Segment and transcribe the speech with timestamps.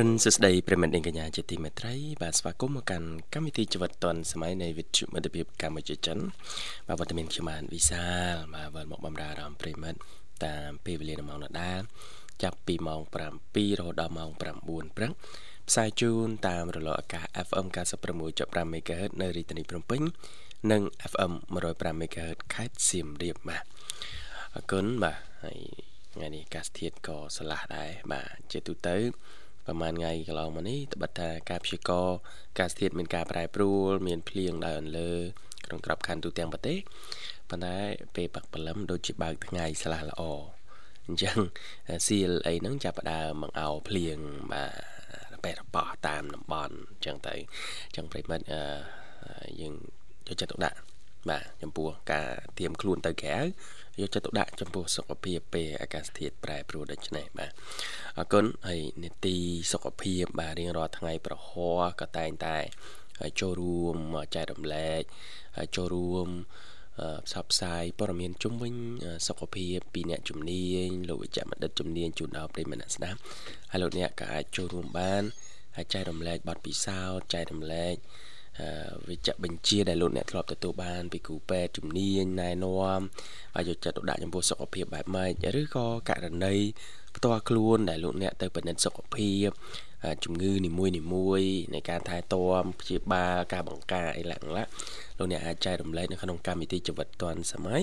[0.00, 6.18] រិនសស្ដីប្រិមត្តនាងកញ្ញាជាទីមេត្រីបាទស្វាគមន៍មកកាន់កម្មវិធីជីវិតឌွန်សម័យនៃវិទ្យុមិត្តភាពកម្ពុជាចិន
[6.86, 9.98] បាទវត្តមានខ្ញុំបានវិសាលបាទវិលមកបំរើអារម្មណ៍ប្រិមត្ត
[10.46, 11.80] តាមពេលវេលានៅម៉ោងដដែល
[12.42, 13.16] ចាប់ពីម៉ោង7
[13.78, 15.12] រហូតដល់ម៉ោង9ព្រឹក
[15.68, 17.66] ផ្សាយជូនតាមរលកអាកាស FM
[18.16, 20.02] 96.5 MHz នៅរាជធានីភ្នំពេញ
[20.72, 20.82] និង
[21.12, 21.32] FM
[21.66, 23.64] 105 MHz ខេត្តសៀមរាបបាទ
[24.54, 25.60] អរគុណបាទហើយ
[26.14, 28.96] ថ្ងៃនេះអាកាសធាតុក៏ស្រឡះដែរបាទជាទូទៅ
[29.66, 32.18] ប្រហែលថ្ងៃកន្លងមកនេះត្បិតថាការព្យាករណ៍
[32.50, 35.12] អាកាសធាតុមានការប្រែប្រួល មានភ្លៀងដោយអន្លើ
[35.66, 36.78] ក្នុងក្របខ័ណ្ឌទូទាំងប្រទេស
[37.50, 37.76] ប៉ុន្តែ
[38.16, 40.22] ពេលបាក់ព្រលឹមដូចជាបើកថ្ងៃស្លាស់ល្អ
[41.06, 41.38] អញ្ចឹង
[42.08, 44.18] សៀលអីហ្នឹងចាប់ផ្ដើមមកអោភ្លៀង
[44.52, 44.72] បាទ
[45.34, 47.34] របេះរបោះតាមតំបន់អញ្ចឹងទៅ
[47.86, 48.44] អញ្ចឹងប្រិមិត្ត
[49.60, 49.74] យើង
[50.28, 50.78] យកចិត្តទុកដាក់
[51.30, 53.38] បាទចំពោះការត្រៀមខ្លួនទៅក្រៅ
[54.00, 57.50] យកចិត្តទុកដាក់ចំពោះសុខភាពពេលអាកាសធាតុប្រែប្រួលដូច្នេះបាទ
[58.18, 59.36] អរគុណហើយនីតិ
[59.72, 62.58] សុខភាពបាទរៀងរាល់ថ្ងៃប្រហ័សក៏តែងតែ
[63.40, 63.96] ចូលរួម
[64.34, 65.02] ចែករំលែក
[65.76, 66.28] ចូលរួម
[67.26, 68.74] ផ្សព្វផ្សាយព័ត៌មានជុំវិញ
[69.28, 73.18] សុខភាពពីអ្នកជំនាញលោកវិជ្ជបណ្ឌិតជំនាញជូនដល់ប្រិយមិត្តអ្នកស្ដាប់
[73.70, 75.22] ហើយលោកអ្នកក៏អាចចូលរួមបាន
[75.76, 77.96] ហើយចែករំលែកបទពិសោធន៍ចែករំលែក
[79.08, 83.00] វិជ្ជបញ្ជាដែលលោកអ្នកធ្លាប់ទទួលបានពីគ្រូពេទ្យជំនាញណែនាំ
[83.54, 86.54] ហើយយកចិត្តទុកដាក់ចំពោះសុខភាពបែបម៉េចឬក៏ករណី
[87.16, 89.48] ផ្ទាល់ខ្លួនដែលលោកអ្នកទៅពិនិត្យសុខភាព
[90.24, 91.42] ជំងឺនីមួយនីមួយ
[91.74, 94.64] នៃការថែទាំព្យាបាលការបង្ការអីឡើងឡា
[95.18, 97.82] លោកអ្នកអាចចែករំលែកនៅក្នុងកម្មវិធីជីវិតឌွန်សម័យ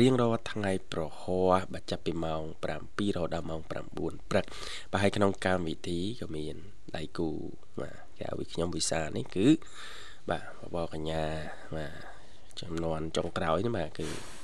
[0.00, 2.72] រៀងរាល់ថ្ងៃប្រហ័សបាទចាប់ពីម៉ោង7រ
[3.18, 4.44] ហូតដល់ម៉ោង9ព្រឹក
[4.90, 6.56] បាទហើយក្នុងកម្មវិធីក៏មាន
[6.96, 7.28] ដៃគូ
[7.80, 9.46] បាទគេឲ្យខ្ញុំវិសានេះគឺ
[10.30, 11.22] បាទបបកញ្ញា
[11.76, 11.92] បាទ
[12.60, 14.40] ចំនួនចុងក្រោយនេះបាទគឺ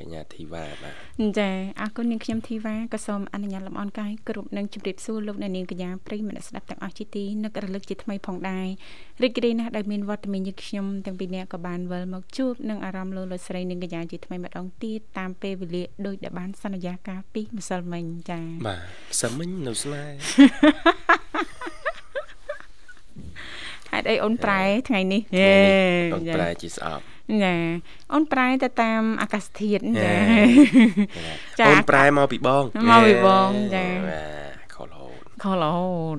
[0.00, 0.94] កញ្ញាធីវ៉ាបាទ
[1.38, 8.66] ចាអរគុណនាងខ្ញុំធីវ៉ាក៏សូមអនុញ្ញាតលំអរកាយគ្រប់នឹងជម្រាបសួរលោកអ្នកនាងកញ្ញាប្រិយមិត្តស្ដាប់ទាំងអស់ជាទីនឹករលឹកជាថ្មីផងដែរ
[9.22, 18.80] រីករាយណាស់ដែលមានវត្តមានយើងខ្ញុំទាំងពីរនាក់ក៏បានវិលមកជួបនឹងអារម្មណ៍លោកលោកស្រីនាងកញ្ញាជាថ្មីម្ដងទៀតតាមពេលវេលាដោយដែលបានសន្យាកាលពីម្សិលមិញចាបាទ
[19.12, 21.47] ម្សិលមិញនៅស្នេហ៍
[23.92, 25.22] ហេតុអីអូនប្រែថ្ងៃនេះ
[26.14, 27.02] អូនប្រែជាស្អប់
[27.44, 27.54] ចា
[28.12, 29.82] អូនប្រែទៅតាមអាកាសធាតុ
[31.60, 33.84] ចាអូនប្រែមកពីបងមកពីបងចា
[34.74, 36.18] ខលហូតខលហូត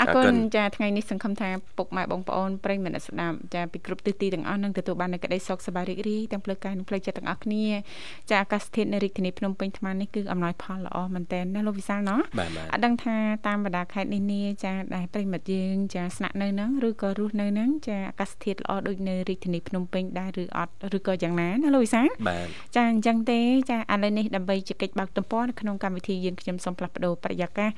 [0.00, 7.64] អរគុណចាថ្ងៃនេះសង្ឃឹមថាពុកម៉ែបងប្អូនប្រិយមិត្តស្ដាប់ចាពីគ្រប់ទិសទីទាំងអស់នឹងទទួលបាននូវក្តីសុខសប្បាយរីករាយទាំងផ្លូវកាយនិងផ្លូវចិត្តទាំងអស់គ្នា
[8.30, 12.20] ចាអាកាសធាតុនៅរាជធានីភ្នំពេញថ្មនេះគឺអំណោយផលល្អមែនតើណាលោកវិសាលណោះ
[12.72, 13.16] អត់ដឹងថា
[13.46, 22.06] តាមបណ្ដាខេត្តនេះនេះចាដែលប្រិយមិត្តយើងចាស្នាក់នៅហ្នឹងឬក៏រស់នៅហ្នឹងចាអាកាសធាតុល្អដូចនៅរាជធានីភ្នំពេញដែរឬអត់ឬក៏យ៉ាងណាណាលោកវិសាល
[22.76, 23.40] ចាអញ្ចឹងទេ
[23.70, 27.70] ចាឥឡូវនេះដើម្បីជែកបើកទំព័រនៅក្នុងកម្មវិធីយើងខ្ញុំសូមផ្លាស់ប្ដូរប្រយាករ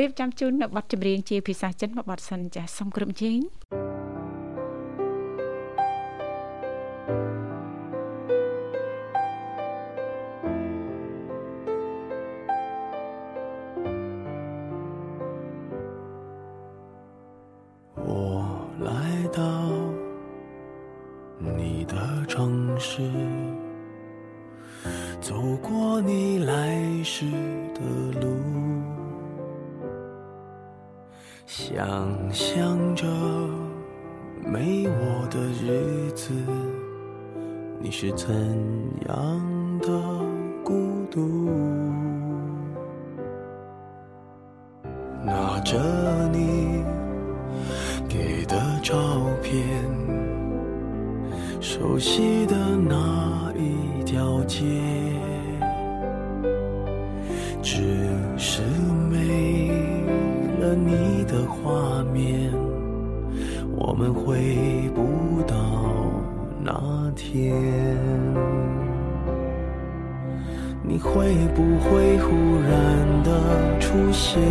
[0.00, 3.40] រៀបចំជូននៅប័ណ្ណចម្រៀងជាភាសាចិនមកបត់សិនចាសូមគ្រប់ជេង
[31.54, 31.76] 想
[32.32, 33.06] 象着
[34.42, 36.32] 没我的日子，
[37.78, 38.34] 你是怎
[39.06, 39.86] 样的
[40.64, 41.50] 孤独？
[45.22, 45.78] 拿着
[46.32, 46.82] 你
[48.08, 48.96] 给的照
[49.42, 49.62] 片，
[51.60, 54.64] 熟悉的那一条街，
[57.60, 57.82] 只
[58.38, 58.62] 是
[59.10, 59.51] 没
[64.02, 65.54] 我们回不到
[66.58, 67.54] 那天。
[70.82, 72.34] 你会不会忽
[72.68, 74.42] 然的出现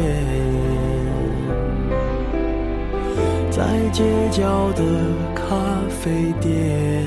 [3.52, 4.84] 在街角的
[5.36, 5.44] 咖
[5.90, 7.04] 啡店？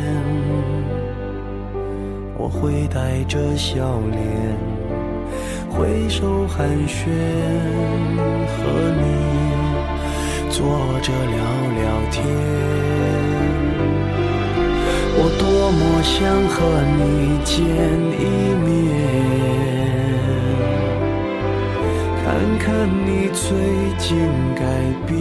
[2.37, 4.20] 我会带着笑脸
[5.70, 7.08] 挥手寒暄，
[8.44, 8.62] 和
[9.00, 9.54] 你
[10.55, 10.62] 坐
[11.03, 11.37] 着聊
[11.81, 12.23] 聊天。
[15.19, 15.45] 我多。
[15.75, 16.15] 么想
[16.49, 16.56] 和
[16.99, 17.03] 你
[17.43, 17.56] 见
[18.21, 18.23] 一
[18.62, 18.71] 面，
[22.23, 22.25] 看
[22.61, 23.43] 看你最
[23.99, 24.06] 近
[24.55, 24.62] 改
[25.05, 25.12] 变，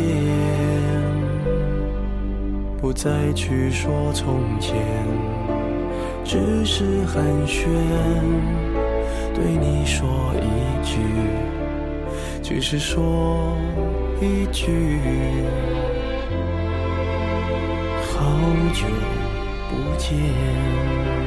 [2.80, 4.76] 不再去说从前，
[6.24, 7.66] 只是寒暄，
[9.34, 10.46] 对你说一
[10.86, 11.00] 句，
[12.44, 13.58] 只是说
[14.24, 14.72] 一句。
[18.02, 18.22] 好
[18.74, 18.86] 久
[19.70, 21.23] 不见。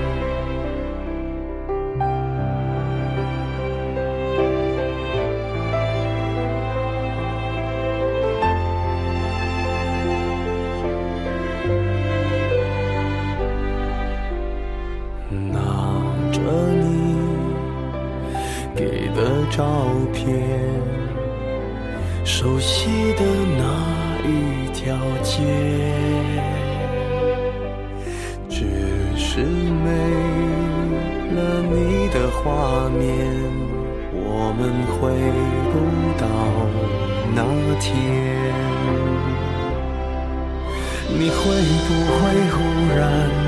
[41.38, 41.44] 会
[41.86, 42.18] 不会
[42.50, 42.56] 忽
[42.96, 43.00] 然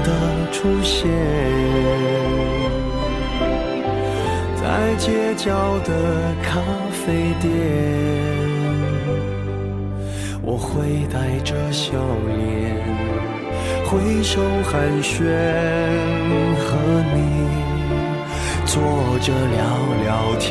[0.04, 0.08] 的
[0.52, 1.10] 出现，
[4.56, 4.62] 在
[4.98, 5.46] 街角
[5.80, 5.90] 的
[6.42, 6.60] 咖
[6.92, 7.50] 啡店？
[10.42, 11.92] 我会带着笑
[12.36, 12.38] 脸。
[13.84, 15.24] 挥手寒暄，
[16.58, 16.66] 和
[17.14, 17.16] 你
[18.66, 18.76] 坐
[19.20, 19.58] 着聊
[20.04, 20.06] 聊
[20.38, 20.46] 天。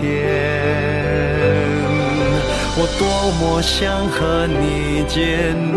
[2.79, 3.07] 我多
[3.39, 5.17] 么想和你见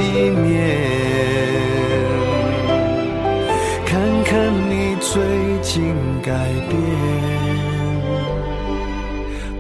[0.01, 0.59] 一面，
[4.31, 4.38] 看
[4.71, 5.21] 你最
[5.61, 5.93] 近
[6.23, 6.79] 改变，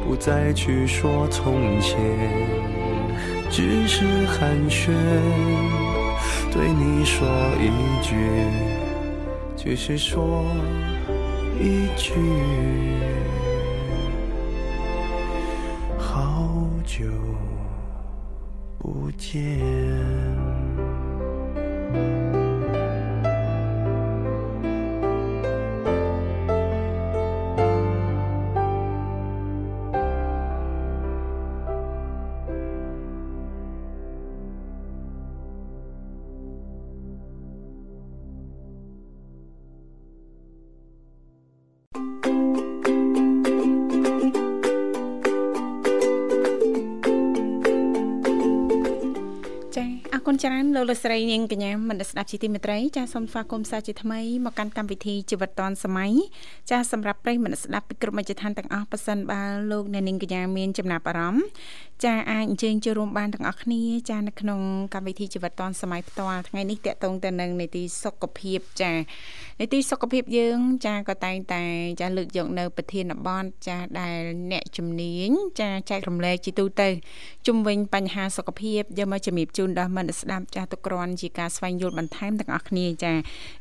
[0.04, 1.98] 不再去说从前，
[3.50, 4.92] 只是寒暄。
[6.52, 7.26] 对你说
[7.58, 7.68] 一
[8.00, 8.14] 句，
[9.56, 10.44] 只是说
[11.58, 12.12] 一句，
[15.98, 16.48] 好
[16.86, 17.06] 久
[18.78, 19.79] 不见。
[50.44, 56.12] ច្រើនលោកលោកស្រីនាងកញ្ញាមនស្ដាប់ជីទីមេត្រីចាសសូមស្វាគមន៍សាជាថ្មីមកកាន់កម្មវិធីជីវិតឌွန်សម័យ
[56.70, 61.44] ចាសសម្រាប់ប្រិយមិត្តស្ដាប់ពីគ្រប់មជ្ឈដ្ឋានទាំងអស់ប៉ះសិនបើលោកអ្នកនាងកញ្ញាមានចំណាប់អារម្មណ៍
[62.04, 64.60] ចាអាចអញ្ជើញចូលរួមបានទាំងអស់គ្នាចានៅក្នុង
[64.94, 68.92] កម្មវិធីជីវិតឌွန်សម័យផ្ទាល់ថ្ងៃនេះតកតងទៅនឹងនីតិសុខភាពចា
[69.60, 71.62] នីតិសុខភាពយើង ចាក៏តែងតែ
[72.00, 74.18] ចាលើកយកនៅប្រធានបទចាដែល
[74.52, 75.28] អ្នកជំនាញ
[75.60, 76.88] ចាចែករំលែកជាទូទៅ
[77.46, 83.12] ជំវិញបញ្ហាសុខភាពយកមកជំរាបជូនដល់មិត្តស្ដាប់ចាទុកគ្រាន់ជាការស្វែងយល់បន្ថែមទាំងអស់គ្នាចា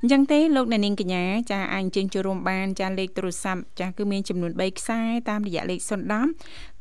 [0.02, 5.00] អញ្ចឹងទេលោកអ្នកនាងកញ្ញាចាអាចអញ្ជើញចូលរួមបានចាលេខទូរស័ព្ទចាគឺមានចំនួន3ខ្សែ
[5.30, 5.82] តាមរយៈលេខ010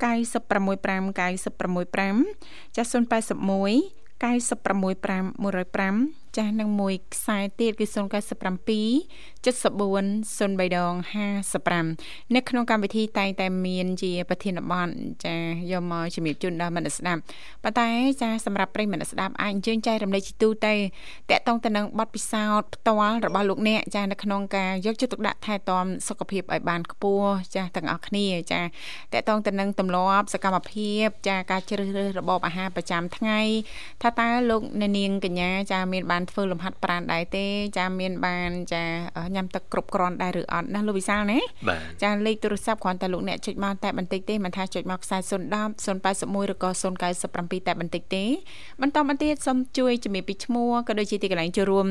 [0.03, 7.97] 965 965ចា081 965 105 ចាស់នឹងមួយខ្សែទៀតគឺ097
[9.45, 9.49] 74
[10.39, 10.95] 03ដង
[11.63, 14.89] 55នៅក្នុងកម្មវិធីតែងតែមានជាប្រធានបទ
[15.25, 15.37] ចា
[15.71, 17.21] យកមកជំរាបជូនដល់មិត្តស្ដាប់
[17.63, 17.89] ប៉ុន្តែ
[18.23, 20.75] ចាសម្រាប់ប្រិយមិត្តស្ដាប់អាចអញ្ជើញចែករំលែកជាទូទៅ
[21.31, 33.41] តកតងទៅនឹងបទពិសោធន៍ផ្ទាល់របស់លោកអ្នកចានៅក្នុងការយកចិត្តទុកដាក់ថែទាំសុខភាពឲ្យបានខ្ពស់ចាទាំងអស់គ្នាចាតកតងទៅនឹងទម្លាប់សកម្មភាពចាការជ្រើសរើសរបបអាហារប្រចាំថ្ងៃ
[34.03, 37.47] ថាតើលោកអ្នកនាងកញ្ញាចាមានបានធ្វើលំហាត់ប្រាណដែរទេ
[37.79, 38.83] ចាមានបានចា
[39.35, 41.39] ញ៉ាំទឹកគ្រប់គ្រាន់ដែរឬអត់ណាលោកវិសាលណា
[42.03, 45.29] ចាលេខទូរស័ព្ទគ្រាន់តែលោកអ្នកចុចមកតែបន្តិចទេមិនថាចុចមកខ្សែ010
[45.87, 46.71] 081ឬក៏
[47.19, 48.25] 097តែបន្តិចទេ
[48.83, 51.87] បន្តមកទៀតសូមជួយជំរាបពីឈ្មោះក៏ដូចជាទីកន្លែងចូលរួម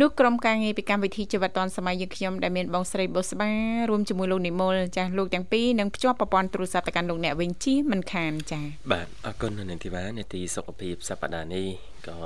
[0.00, 3.50] នោះក្រុមការងារពីកម្មវិធីជីវិតឌွန်សម័យយើងខ្ញុំដែលមានបងស្រីបុស្បា
[3.90, 11.68] រួមជាមួយលោកនិមលចាស់លោកទាំងពីរនឹងភ្ជាប់ប្រព័ន្ធទូរស័ព្ទទៅកាន់លោកអ្នកវិញជាមិនខានចា៎បាទអរគុណនៅនាងធីវ៉ានេតិសុខភាពសប្តាហ៍នេះ
[12.08, 12.18] ក៏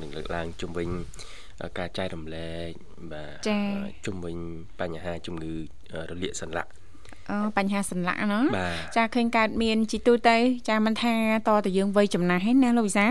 [0.00, 0.88] នឹងលើកឡើងជុំវិញ
[1.78, 2.70] ការចែករំលែក
[3.12, 3.50] បាទ
[4.06, 4.36] ជុំវិញ
[4.80, 5.52] បញ្ហាជំងឺ
[6.10, 6.70] រលាកសន្លាក់
[7.30, 8.40] អូបញ្ហាសន្លាក់ណា
[8.96, 10.36] ចាឃើញកើតមានជីទូទៅ
[10.68, 11.14] ចាមិនថា
[11.48, 13.06] តទៅយើងវ័យចំណាស់ហ្នឹងណាលោកវិសា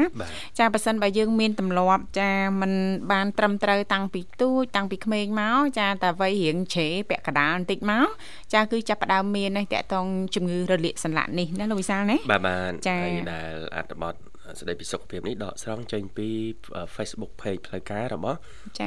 [0.59, 2.31] ចាប៉ះសិនបើយើងមានទម្លាប់ចា
[2.61, 2.71] មិន
[3.11, 8.07] បានត្រឹមត្រូវតាំងពីទូចតាំងពីក្មេងមកចាតែវ័យរៀងជ្រេពាក់កដាលបន្តិចមក
[8.53, 10.05] ចាគឺចាប់ផ្ដើមមាននេះតកតង
[10.35, 12.97] ជំងឺរលាកសន្លាក់នេះណាលោកវិសាណាបាទបាទចា
[13.33, 14.15] ដែលអត្តបទ
[14.59, 16.27] ស្ដីពីសុខភាពនេះដកស្រង់ចេញពី
[16.95, 18.37] Facebook page ផ្លូវការរបស់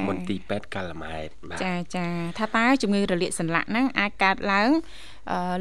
[0.07, 4.69] មន្ទីរពេទ្យកាល់ម៉ែតបាទចាចាថាតើជំងឺរលាកសន្លាក់ហ្នឹងអាចកើតឡើង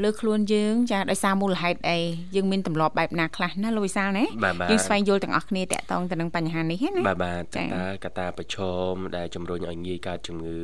[0.05, 1.99] លើខ្លួនយើងចាដោយសារមូលហេតុអី
[2.37, 4.25] យើងមានទម្លាប់បែបណាខ្លះណាលោកវិសាលណា
[4.71, 8.57] យើងស្វែងយល់ទាំងអស់គ្នាតកតងទៅនឹងបញ្ហានេះណាបាទបាទតើកតាប្រឈ
[8.91, 10.57] មដែលជំរុញឲ្យងាយកើតជំងឺ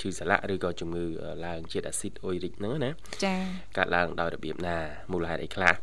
[0.00, 1.04] ឈឺសន្លាក់ឬក៏ជំងឺ
[1.46, 2.90] ឡើងជាតិអាស៊ីតអុយរិកហ្នឹងណា
[3.24, 3.34] ចា
[3.76, 4.76] កើតឡើងដោយរបៀបណា
[5.12, 5.74] មូលហេតុអីខ្លះ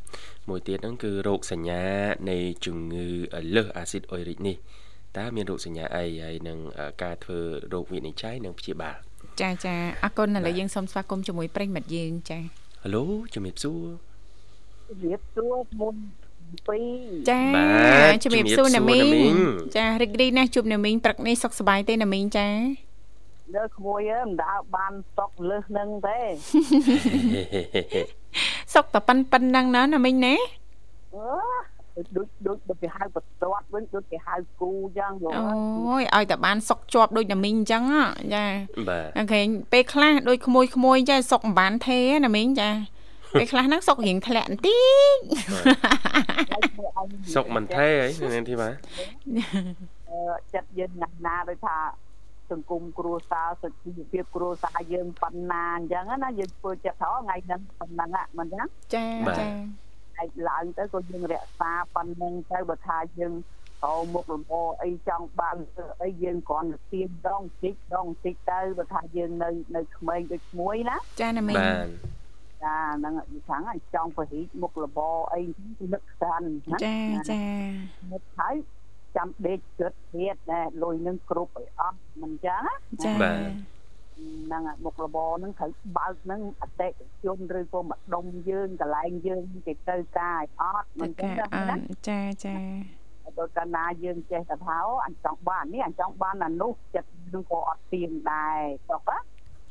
[0.49, 1.83] មួយទៀតហ្នឹងគឺរោគសញ្ញា
[2.29, 3.07] នៃជំងឺ
[3.55, 4.55] លើសអាស៊ីតអុយរិកនេះ
[5.17, 6.57] តើមានរោគសញ្ញាអីហើយនឹង
[7.03, 7.39] ការធ្វើ
[7.73, 8.97] រោគវិនិច្ឆ័យនិងព្យាបាល
[9.41, 12.39] ចាចាអរគុណឥឡូវយើងសូមស្វាគមន៍ជាមួយប្រិញ្ញមិត្តយើងចា
[12.83, 13.83] ហៅឡូជំរាបសួរ
[14.89, 15.95] ជំរាបសួរមុន
[16.67, 16.79] ពី
[17.29, 17.41] ចា
[18.23, 18.99] ជំរាបសួរណាមី
[19.29, 19.33] ង
[19.77, 22.49] ចារីករាយណាស់ជួបណាមីងព្រឹកនេះសុខសប្បាយទេណាមីងចា
[23.55, 26.19] លើក្មួយមិនដើរបានសុកលើសនឹងទេ
[28.73, 30.35] សុកតែប៉ុនប៉ុណ្ណឹងណាណាមីងណា
[31.15, 37.83] អឺដូចដូចដូចគេហៅបន្ទាត់វិញដូចគេហៅគូអញ្ចឹងអូយឲ្យតែបានសុកជាប់ដូចណាមីងអញ្ចឹង
[38.35, 38.45] ចា
[38.89, 39.39] បាទអូខេ
[39.73, 42.69] ពេលខ្លះដូចក្មួយក្មួយចាសុកមិនបានទេណាមីងចា
[43.39, 44.79] ពេលខ្លះហ្នឹងសុករៀងធ្លាក់បន្តិ
[45.15, 45.17] ច
[47.35, 47.87] សុកមិនទេ
[48.21, 48.69] អីនាងធីបា
[50.09, 50.19] អឺ
[50.53, 51.75] ចិត្តយើងណាស់ណាដូចថា
[52.51, 53.73] សង្គមគ្រួសារសុខ
[54.11, 59.07] ភាពគ្រួសារយើងប៉ុណ្ណាអញ្ចឹងណាយើងធ្វើចិត្តថោថ្ងៃហ្នឹងប៉ុណ្ណឹងមិនហ្នឹងចា
[59.39, 59.47] ចា
[60.19, 63.33] អាចឡើងទៅក៏យើងរក្សាប៉ុណ្្នឹងទៅបើថាយើង
[63.83, 65.57] ហៅមុខលំអអីចង់បាន
[66.03, 71.87] អីយើងគ្រាន់តែទៀមដងតិចដងតិចទៅបើថាយើងនៅនៅក្មេងដូចមួយណាចាណាមីបាទ
[72.63, 73.13] ចាហ្នឹង
[73.49, 73.61] ខាង
[73.93, 74.99] ចង់ពហិចមុខលប
[75.33, 75.41] អី
[75.93, 76.97] នឹកស្ដានណាចា
[77.31, 77.43] ចា
[78.11, 78.55] នឹកហើយ
[79.15, 82.61] ចាំដេកគិតទៀតណែលុយនឹងគ្រប់ឲ្យអស់មិនចឹង
[83.03, 83.37] ចាបាទ
[84.15, 91.77] ហ្នឹងមុខរបរហ្នឹងត្រូវបើកហ្នឹងអតិថិជនឬក៏ម្ដុំយើងកន្លែងយើងគេទៅការឲ្យអត់មិនចឹងណា
[92.09, 92.57] ចាចា
[93.37, 99.17] ដល់កាលណាយើងចេះតែថាអញចង់បាននេះអញចង់បានអានោះចិត្តនឹងក៏អត់ទៀងដែរចុះណា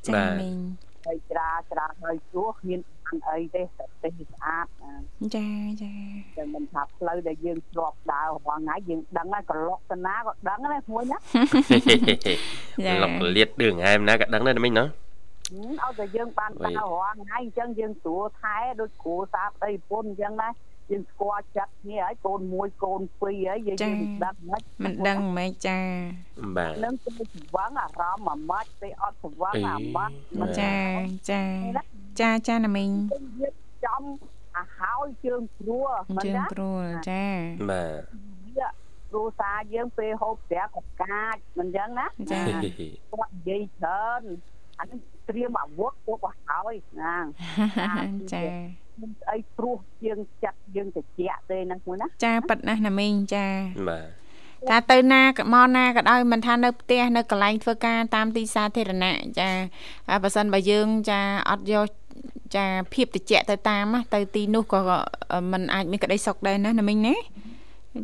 [0.07, 0.57] ចាមីង
[1.05, 4.67] ហើយច្រាច្រាហើយជួគ្មាន បានអីទេតែទេស្អាត
[5.37, 5.47] ចា
[5.83, 5.93] ចា
[6.37, 20.53] តែមិនថាផ្លូវដែលយើងធ្លាប់ដើររាល់ថ្ងៃយើងដឹងហើយក្លុកទៅណាក៏ដឹងដែរមួយណាក្លុកលៀតដឿងហែមណាក៏ដឹងដែរមិញណាឲ្យតែយើងបានដើររាល់ថ្ងៃអញ្ចឹងយើងស្រួលថែដូចគ្រូសាប្តីពុនអញ្ចឹងដែរ
[20.91, 25.81] យើងស្គាល់ចិត្តគ្នាហើយកូនមួយកូនពីរហើយយើងមិនដឹងមិនមិនដឹងមិនចា
[26.57, 30.15] បាទនឹងទៅស្វឹងអារម្មណ៍អាម៉ាច់ទៅអត់ស្វឹងអាម៉ាច់
[30.61, 30.75] ចា
[31.31, 31.43] ចា
[32.21, 32.91] ចាចាណាមីង
[33.41, 33.55] យើង
[33.85, 34.03] ចំ
[34.57, 35.83] អាហើយជើងព្រួ
[36.17, 36.73] មិនជើងព្រួ
[37.09, 37.25] ចា
[37.71, 38.03] បាទ
[39.11, 42.71] គ្រូសាយើងពេលហូបស្រាក៏កាចមិនចឹងណាចាគាត់និ
[43.49, 44.23] យាយច្រើន
[44.79, 47.17] អានេះត្រៀមអាវុធពួកបោះហើយណា
[48.33, 48.45] ចា
[49.01, 51.27] មិនស្អីព្រោះជាងចាត់យើងតិចទេ
[51.67, 53.47] ហ្នឹងមួយណាចាប៉ិតណាស់ណាមីងចា
[53.91, 54.25] បាទ
[54.71, 59.51] តាទៅណាក៏មកណាក៏ដោយមិនថានៅផ្ទះនៅកន្លែងធ្វើការតាមទីសាធារណៈចា
[60.23, 61.89] បើសិនបើយើងចាអត់យក
[62.57, 64.81] ចាភាពតិចទៅតាមទៅទីនោះក៏
[65.53, 67.15] มันអាចមានក្តីសុខដែរណាណាមីងណា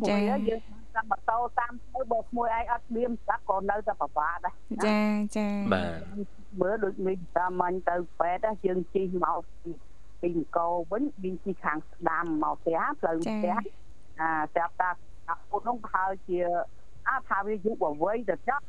[0.09, 0.17] ចា
[0.49, 0.61] យើង
[0.95, 4.53] តាមម៉ូតូតាមទៅបើក្មួយឯងអត់មានស្ដាប់ក៏នៅតែពិបាកដែរ
[4.87, 5.01] ចា
[5.37, 6.01] ចាបាទ
[6.61, 9.71] មើលដូចមានសាមញ្ញទៅពេទ្យយើងជិះមកពី
[10.21, 13.55] ពីអង្គរវិញមានជិះខាងស្ដាំមកផ្ទះផ្លូវផ្ទះ
[14.19, 14.89] អាស្រាប់តា
[15.29, 16.39] អាពុតនោះប្រហែលជា
[17.07, 18.65] អាថាវាយុវវ័យទៅចាប់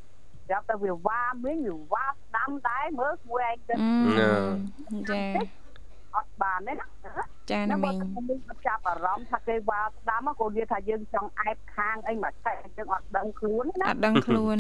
[0.46, 3.74] ស្រាប់តែវាវ៉ាមានវាវ៉ាស្ដាំដែរមើលមួយឯងទៅ
[5.10, 5.24] ចា
[6.16, 6.86] អត់បានទេណា
[7.50, 7.94] ចាណាមីង
[8.28, 14.58] មីងចាប់អារម្មណ៍ថាគេវ៉ាស្ដាំក៏វាថាយើងចង់អែបខាងអីមកតែយើងអត់ដឹងខ្លួនណាអត់ដឹងខ្លួន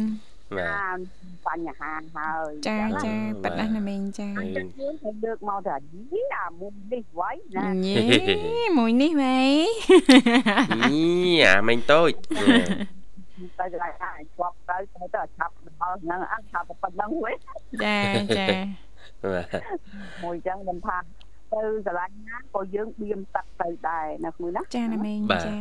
[0.58, 0.98] បាទ
[1.46, 4.62] បញ្ហាហើយចាចាប៉ិតណាស់ណាមីងចាយើ
[5.14, 5.76] ងលើកមកថា
[6.12, 7.22] យីអាមួយនេះໄວ
[7.56, 7.98] ណាយី
[8.78, 9.40] មួយនេះវ៉ៃ
[10.92, 11.06] យី
[11.44, 12.10] អាមីងតូច
[13.58, 17.36] ទៅកន្លែងអាចជាប់ទៅទៅទៅឆាប់ ដល់ហ្នឹងអត់ឆាប់ប៉ុណ្ណឹងវិញ
[17.84, 17.98] ចា
[18.38, 18.48] ចា
[20.22, 20.98] មួយចឹងមិនថា
[21.54, 25.52] ទៅកន្លែងណាក៏យើងបៀមទឹកទៅដែរណាគ្រូណាចាណាមីងចា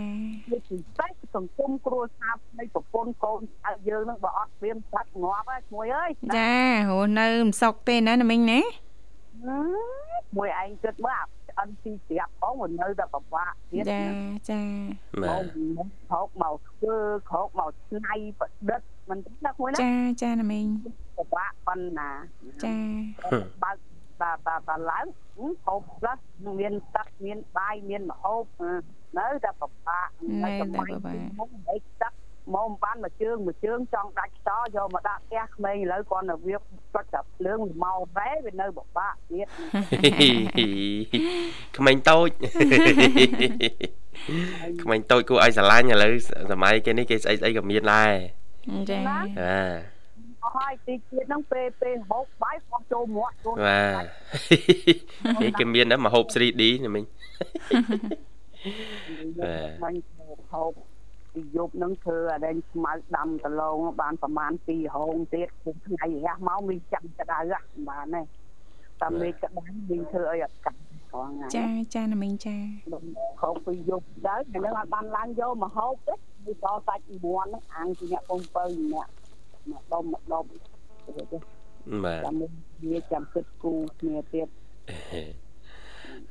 [0.51, 6.53] វាពិសេសសង្គមគ្រួសារនៃប្រពន្ធកូនអើយើងនឹងបើអត់បៀមទឹកងាប់ហើយមួយអើយចា
[6.89, 8.61] រស់នៅមិនសុខទេណាណាមីងណា
[10.37, 11.25] មួយឯងគិតមើល
[11.59, 14.01] អិនទីស្រាប់ផងនៅតែពិបាកទៀតចា
[14.49, 14.61] ចា
[15.21, 15.25] ម
[15.85, 16.95] កខោកមកធ្វើ
[17.31, 18.81] ខោកមកឆ្នៃប្រឌិត
[19.11, 20.65] មិនដឹងមួយណាចាចាណាមីង
[21.17, 22.09] ពិបាកប៉ុណ្ណា
[22.63, 22.75] ចា
[23.63, 23.77] បើក
[24.21, 25.05] បាទបាទបាទឡើង
[25.65, 26.21] ហូបផ្លាស់
[26.59, 28.43] មានទឹកមានបាយមានម្ហូប
[29.17, 30.07] នៅតែពិបាក
[30.43, 32.13] នៅតែពិបាកមុខអីទឹក
[32.55, 36.57] មកមិនបានមួយជើងមួយជើងចង់ដាច់ខ្សោយកមកដាក់ផ្ទះក្មេងឥឡូវគាត់នៅវា
[36.93, 39.47] គាត់តែភ្លើងមកវ៉ែវានៅបបាក់ទៀត
[41.77, 42.29] ក្មេងតូច
[44.83, 46.11] ក្មេងតូចគួរឲ្យស្រឡាញ់ឥឡូវ
[46.51, 48.13] សម័យគេនេះគេស្អីស្អីក៏មានដែរ
[48.89, 48.99] ចា
[49.41, 49.59] អា
[50.43, 54.05] អស់ហើយទីទៀតហ្នឹងពេលពេលហូបបាយខុសចូលមាត់ចូលបាទ
[55.41, 57.03] នេះគេមានដែរមកហូប 3D នេះមិញ
[59.83, 59.95] បាទ
[60.53, 60.71] ហូប
[61.33, 67.39] ពីយប់នឹងធ្វើអាដែងស្មៅដាំដលងបានប្រមាណ2ហោងទៀតគុំថ្ងៃរះមកមីចាំក្តៅ
[67.89, 68.21] បានទេ
[69.01, 70.79] តាមមេក្តៅមីធ្វើឲ្យអត់កាត់
[71.55, 71.65] ចា
[71.95, 72.57] ចាណាមីងចា
[73.41, 76.13] ខោពីយប់ដែរហ្នឹងអត់បានឡើងយកមកហូបទេ
[76.45, 79.07] វាសសាច់មួនហ្នឹងអាំងពីអ្នកពងពៅអ្នក
[79.71, 80.43] មកដុំមកដុំ
[82.05, 82.35] បាទចាំ
[82.91, 84.47] វាចាំគិតគូគ្នាទៀត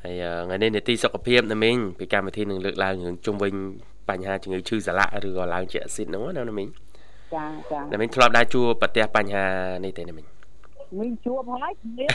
[0.02, 0.14] ហើយ
[0.46, 3.52] ថ្ងៃនេះនីតិសុខភាពណាមីងពីកម្មវិធីនឹងលើកឡើងរឿងជុំវិញ
[4.08, 6.68] បញ្ហាជំងឺឈឺសន្លាក់ឬក៏ឡើងជាអាស៊ីតហ្នឹងណាណាមីង
[7.34, 9.44] ចាចាណាមីងធ្លាប់ដែរជួបប្រទះបញ្ហា
[9.84, 10.26] នេះទេណាមីង
[11.00, 12.06] មីងជួបហើយគ្នា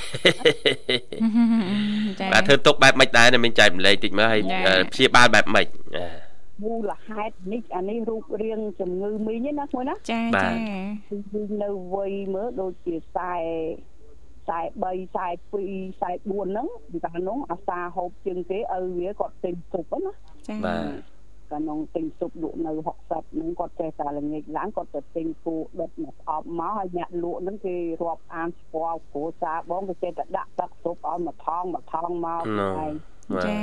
[2.19, 4.41] ចាបាទធ្វើទុកបែបម៉េចដែរណាមីងចែកម្លែកតិចមើលហើយ
[4.93, 5.67] ព្យាបាលបែបម៉េច
[6.63, 10.49] មូលហេតុនេះអានេះរូបរាងជំងឺមីងណាមួយណាចាចា
[11.33, 13.33] គឺនៅវ័យមើលដូចជាខ្សែ
[14.43, 20.11] ខ្សែ3ខ្សែ2ខ្សែ4ហ្នឹងពីកាលនោះអាសាហូបជាងគេឲ្យវាគាត់ទិញទុបណា
[20.47, 21.15] ចាបាទ
[21.51, 22.71] កាលនោះទិញទុបលក់នៅ
[23.03, 32.41] 60ហ្នឹងគាត់ចេះតែល្ងាចឡើងគាត់ទៅទិញគូដុតមកអប់មកហើយអ្នកលក់ហ្នឹងគេរាប់អានស្គាល់គ្រួសារបងគេចេះតែដាក់ទឹកទុបឲ្យមកថងមកថងមក
[32.79, 32.91] ហើយ
[33.45, 33.53] ចា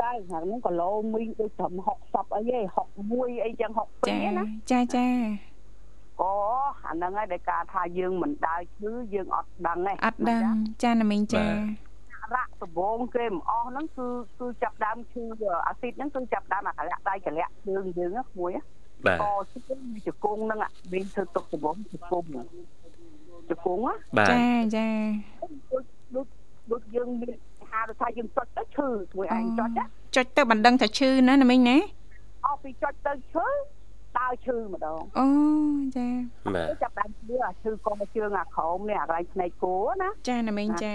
[0.00, 1.72] តែហ្នឹងគីឡូមីងដូចត្រឹម
[2.06, 2.60] 60អីទេ
[3.02, 3.70] 61អីចឹង
[4.04, 5.06] 62ណាចាចា
[6.20, 6.30] អូ
[6.86, 11.44] អាហ្នឹងហើយដែលការថាយើងមិនដើរឈឺយើងអត់ដឹងទេអត់ដឹងចាណាមីងចា
[12.34, 14.06] រៈដំបងគេមិនអស់ហ្នឹងគឺ
[14.38, 15.22] គឺចាប់ដើមឈឺ
[15.66, 18.52] អាស៊ីតហ្នឹងគឺចាប់ដើមអាកលាក់ដៃកលាក់ជើងយើងហ្នឹងមួយ
[19.06, 20.60] បាទក៏ជើងជង្គង់ហ្នឹង
[20.92, 22.26] មានធ្វើទុកដំបងជង្គង់
[23.50, 23.82] ជង្គង់
[24.30, 24.44] ចា
[24.76, 24.86] ចា
[25.70, 26.26] ដូច
[26.70, 27.36] ដូចយើងមាន
[27.72, 29.68] ហៅថាយើងចុចទៅឈឺមួយឯងចុច
[30.16, 31.76] ចុចទៅបណ្ដឹងថាឈឺណាណាមីងណា
[32.46, 33.46] អស់ពីចុចទៅឈឺ
[34.18, 35.26] ដើរឈឺម្ដងអូ
[35.96, 36.08] ចា
[36.54, 40.86] បាទចាប់ដើមឈឺអាឈឺកុំជើងអាក្រោមនេះអាកន្លែងភ្នែកគោណាចាណាមីងច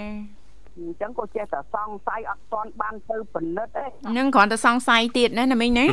[0.78, 3.84] អញ្ចឹងក៏ចេះតែសង្ស័យអត់ទាន់បានទៅពិនិត្យទេ
[4.16, 5.86] នឹងគ្រាន់តែសង្ស័យទៀតណាណាមីងណា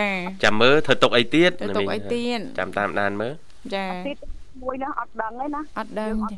[0.00, 0.10] ចា
[0.44, 3.32] ចាំមើលធ្វើទុកអីទៀតធ្វើទុកអីទៀតចាំតាមដានមើល
[3.74, 4.16] ចាទៀត
[4.62, 6.34] មួយណាអត់ដឹងទេណាអត់ដឹងហើយ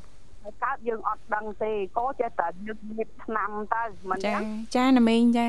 [0.62, 4.32] កើតយើងអត់ដឹងទេក៏ចេះតែយើងមានឆ្នាំទៅមិនចា
[4.76, 5.48] ចាណាមីងចា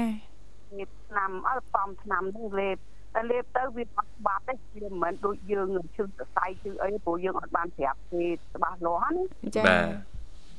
[0.78, 2.78] មានឆ្នាំអត់បំឆ្នាំនឹងលេប
[3.16, 9.24] តែលេបទៅវាអត់ច្បាប់ទេវាមិនមែនដូចយើងឈឺសរសៃឈឺអីព្រោះយើងអត់បានប្រាប់គេច្បាស់លាស់ណា
[9.58, 9.86] ចាបាទ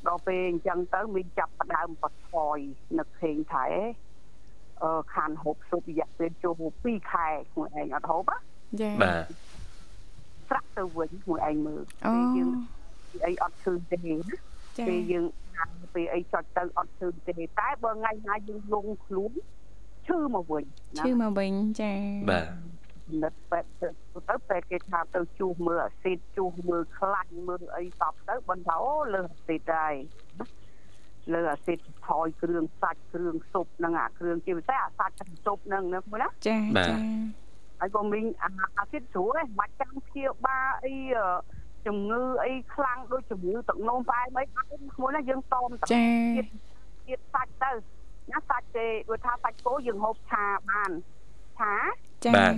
[0.08, 2.58] ដល់ពេលអញ្ចឹងទៅមានចាប់ផ្ដើមបថយ
[2.98, 3.64] នឹកឃើញថា
[4.82, 8.30] អឺខានហូបស៊ុបរយៈពេលចូល2ខែខ្លួនឯងអត់ហូប
[8.80, 9.24] ចាបាទ
[10.48, 12.50] ស្រាក់ទៅវិញខ្លួនឯងមើលពេលយើង
[13.26, 14.36] អីអត់ឈឺទេណា
[14.88, 15.24] ពេលយើង
[15.94, 19.32] ពេលអីចុចទៅអត់ឈឺទេតែបើថ្ងៃណាយើងលងខ្លួន
[20.06, 20.64] ឈឺមកវិញ
[20.98, 21.92] ឈឺមកវិញចា
[22.30, 22.46] បាទ
[23.22, 23.88] និតពេទ្យទៅ
[24.48, 29.94] ពេទ្យគេថាទៅជួសមើលអាស៊ីតជួសមើលខ្លាញ់មើលអីតបទៅបន្តថាអូលើអាស៊ីតហើយ
[31.34, 36.96] លើអាស៊ីតថយគ្រឿងសាច់គ្រឿងស៊ុបហ្នឹងអាគ្រឿងជាពិសេសអាសាច់ស៊ុបហ្នឹងណាមើលណាចាចា
[37.80, 38.24] ហើយក៏មាន
[38.78, 40.94] អាស៊ីតស្រួលឯងមិនចាំព្យាបាលអី
[41.86, 44.68] ជំងឺអីខ្លាំងដូចជំងឺទឹកនោមផ្អែមអីអត់
[45.00, 46.46] មួយណាយើងតមតាទៀត
[47.08, 47.70] ទៀតសាច់ទៅ
[48.32, 50.90] ណាសាច់ទេដូចថាសាច់គោយើងហូបឆាបាន
[51.58, 51.74] ឆា
[52.24, 52.54] ចាបាទ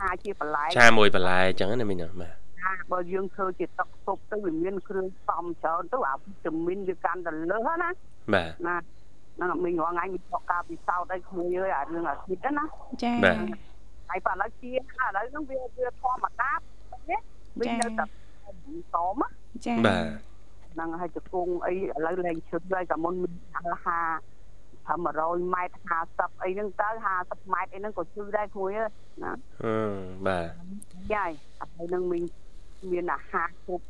[0.00, 7.88] ឆាជាបន្លែឆាមួយបន្លែអញ្ចឹងណាមីងបាទចាបើយើងធ្វើជាទឹកស៊ុបទៅវាមានគ្រឿងផ្សំច្រើនទៅអាវីតាមីនវាកាន់តែលើសណា
[8.34, 8.76] បាទណា
[9.36, 12.64] ហ្នឹងមីងរងថ្ងៃមីងបកការពិសោធន៍អីក្មួយអើយអារឿងអាស៊ីតណា
[13.02, 13.36] ចាបាទ
[14.08, 14.78] ហើយបើឥឡូវជាឥ
[15.16, 16.52] ឡូវហ្នឹងវាវាធម្មតា
[17.10, 17.20] នេះ
[17.60, 18.04] វិញនៅតែ
[18.96, 19.22] តម
[19.66, 20.04] ចាបាទ
[20.72, 24.00] ហ្នឹងហើយជង្គង់អីឥឡូវលែងឈឹកហើយតែមុនមានអាហា
[24.86, 25.76] ត្រឹម100ម៉ែត្រ
[26.12, 26.88] 50អីហ្នឹងទៅ
[27.20, 28.70] 50ម៉ែត្រអីហ្នឹងក៏ជឿដែរគួយ
[29.22, 29.32] ណា
[29.64, 29.74] អឺ
[30.26, 30.46] បាទ
[31.14, 32.24] យាយហើយនឹងមាន
[32.92, 33.86] មានអាហារគ្រប់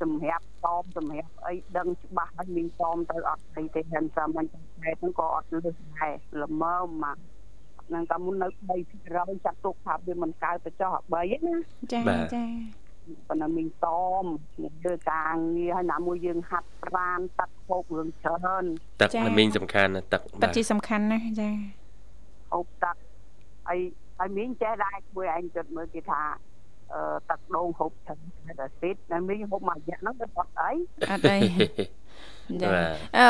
[0.00, 4.60] សម្រាប់តមសម្រាប់អីដឹងច្បាស់ហើយមានតមទៅអត់អីទេហ្នឹងតែមិនតែ
[5.00, 7.16] ហ្នឹងក៏អត់លឺដែរល្មមមក
[7.94, 8.48] នឹងតែមុននៅ
[8.96, 11.56] 3%ចាត់ទុកថាវាមិនកើតទៅចោះអា3ណា
[11.92, 12.00] ចា
[12.34, 12.44] ចា
[13.28, 13.86] ប៉ុន្តែមីងត
[14.22, 18.64] មធ្វើការងារហើយណាមួយយើងហាត់ប្រានទឹកហូបរឿងច្រើន
[19.02, 21.50] ទឹកមីងសំខាន់ណាទឹកទឹកជាសំខាន់ណាចា
[22.52, 22.96] ហូបទឹក
[23.68, 23.78] ហើយ
[24.18, 26.20] ហើយមីងចេះដែរមួយឯងគិតមើលគេថា
[26.92, 28.18] អអឺទឹកដូងហូបចឹង
[28.60, 30.70] តែស៊ីតតែមីងហូបមួយរយៈហ្នឹងទៅអត់អី
[31.10, 31.38] អត់អី
[32.62, 32.68] ចា
[33.18, 33.26] អឺ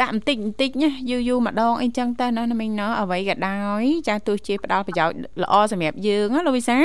[0.00, 6.78] ដាក់បន្តិចបន្តិចណាយូរយូរម្ដងអីចឹងទៅណាមីងណោះអ្វីក៏ដោយចាទោះជាផ្ដល់ប្រយោជន៍ល្អសម្រាប់យើងណាលោកវិសា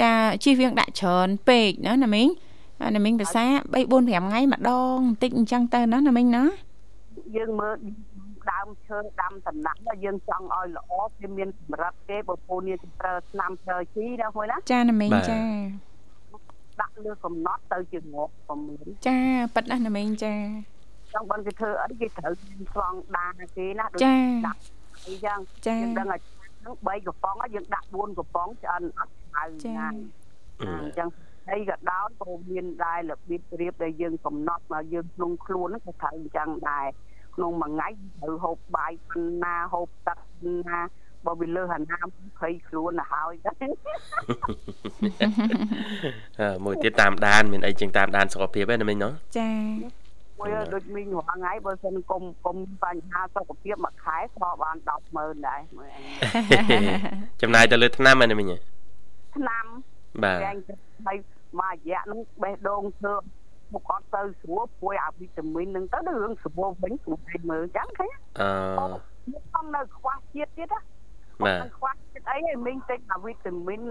[0.00, 0.10] ចា
[0.44, 2.28] ជិះវៀងដាក់ច្រើនពេកណាណាមីង
[2.96, 6.44] ណាមីងភាសា3 4 5ថ្ងៃម្ដងបន្តិចអញ្ចឹងទៅណាណាមីងណា
[7.36, 7.74] យើងមើល
[8.50, 15.40] ដើមឈើដាំតំណាក់យើងចង់ឲ្យល្អវាមានសម្រាប់ទេបើពូនេះប្រើឆ្នាំប្រើជីណាហួយណាចាណាមីងចា
[16.80, 19.18] ដាក់លើកំណត់ទៅជាងប់ប្រមានចា
[19.54, 20.34] ប៉ិតណាណាមីងចា
[21.14, 24.00] ចង់បានគេធ្វើអីគេត្រូវស្វងដាគេណាដូច
[24.46, 24.60] ដាក់
[25.06, 26.20] អីចឹងយើងដឹងឲ្យ
[26.60, 29.44] ហ្នឹង3កំប៉ុងយើងដាក់4កំប៉ុងឆ្អិនអត់ឆៅ
[29.76, 29.86] ណា
[30.80, 31.08] អញ្ចឹង
[31.52, 36.86] អីក៏ដោយក៏មានដែររបៀបរៀបដែលយើងកំណត់មកយើងក្នុងខ្លួនហ្នឹងក៏ត្រូវអញ្ចឹងដែរ
[37.34, 37.88] ក្នុងមួយថ្ងៃ
[38.20, 40.18] ត្រូវហូបបាយប៉ុណ្ណាហូបទឹក
[40.68, 40.80] ណា
[41.26, 41.98] បើវាលើអាណា
[42.38, 43.34] ភ័យខ្លួនទៅហើយ
[46.40, 49.52] អឺមួយទៀតតាមដានមានអីជាងតាមដានសុខភាពហ្នឹងមិញណោះចា
[50.38, 54.76] មួយដូចមីងរាល់ថ្ងៃបើសិនកុំកុំបញ្ហាសុខភាពមួយខែស្បបាន
[55.12, 55.90] 100000ដែរមើល
[57.42, 58.52] ចំណាយទៅលើថ្នាំហ្នឹងមិញ
[59.36, 59.64] ថ្នាំ
[60.22, 60.38] បាទ
[61.06, 61.16] ហើយ
[61.60, 63.14] មួយរយៈហ្នឹងបេះដូងធ្វើ
[63.74, 68.50] មុខអត់ទៅស្រួលព្រួយអាវីតាមីនហ្នឹងទៅរឿងស្រួលវិញស្រួលពេកមើលអញ្ចឹងឃើញអឺ
[69.26, 70.80] ខ្ញុំនៅខ្វះជាតិទៀតណា
[71.44, 73.82] បាទខ្វះជាតិអីឯងមីងទិញអាវីតាមីន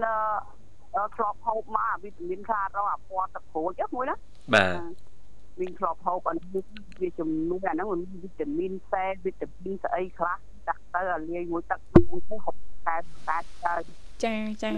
[0.96, 4.16] អឺធ្លាប់ហូបមកអាវីតាមីនខ្លារោអាពណ៌ទឹកក្រូចមួយណា
[4.54, 4.80] បាទ
[5.60, 6.64] មីងធ្លាប់ហូបអានេះ
[7.00, 10.36] វាជំនួយអាហ្នឹងมันវីតាមីនសេវីតាមីនស្អីខ្លះ
[10.68, 12.00] ដាក់ទៅអាលាយមួយទឹកទៅ
[12.44, 12.96] ហូបតែ
[13.28, 13.74] តែទៅ
[14.24, 14.70] ចាចា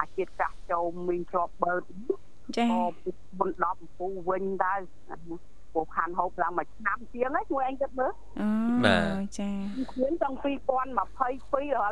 [0.00, 1.74] អាជាតិកាសចូលមីងធ្លាប់បើ
[2.56, 2.66] ចា
[3.38, 4.80] មុន10ពូវិញដែរ
[5.76, 9.50] ពូខាន់ហូបឡើងមួយឆ្នាំជាងហ្នឹងជួយអញគិតមើលអូចា
[9.92, 10.50] ខ្ញុំចង់2022ឥ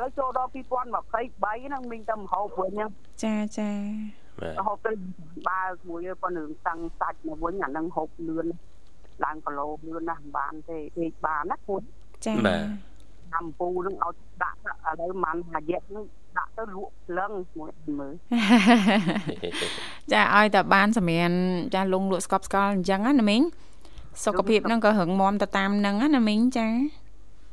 [0.02, 2.90] ឡូវចូលដល់2023ហ្នឹងមីងទៅហូបវិញហ្នឹង
[3.24, 3.70] ចាចា
[4.66, 4.92] ហូបទៅ
[5.48, 8.46] បើមួយប៉ុណ្ណឹងតាំងសាច់មកវិញអាហ្នឹងហូបលឿន
[9.24, 11.76] ឡើងគីឡូលឿនណាស់មិនបានទេពេកបានណាគូ
[12.26, 12.64] ចាបាទ
[13.36, 16.04] អំពូនឹងឲ្យដាក់ឥឡូវមិនរយៈនឹង
[16.38, 18.14] ដាក់ទៅលក់ភ្លឹងមួយមើល
[20.12, 21.30] ចាឲ្យតែបានសម្រាន
[21.74, 23.42] ចាលងលក់ស្កប់ស្កល់អញ្ចឹងណាមីង
[24.22, 26.68] សុខភាពហ្នឹងក៏រឹងមាំទៅតាមហ្នឹងណាមីងចា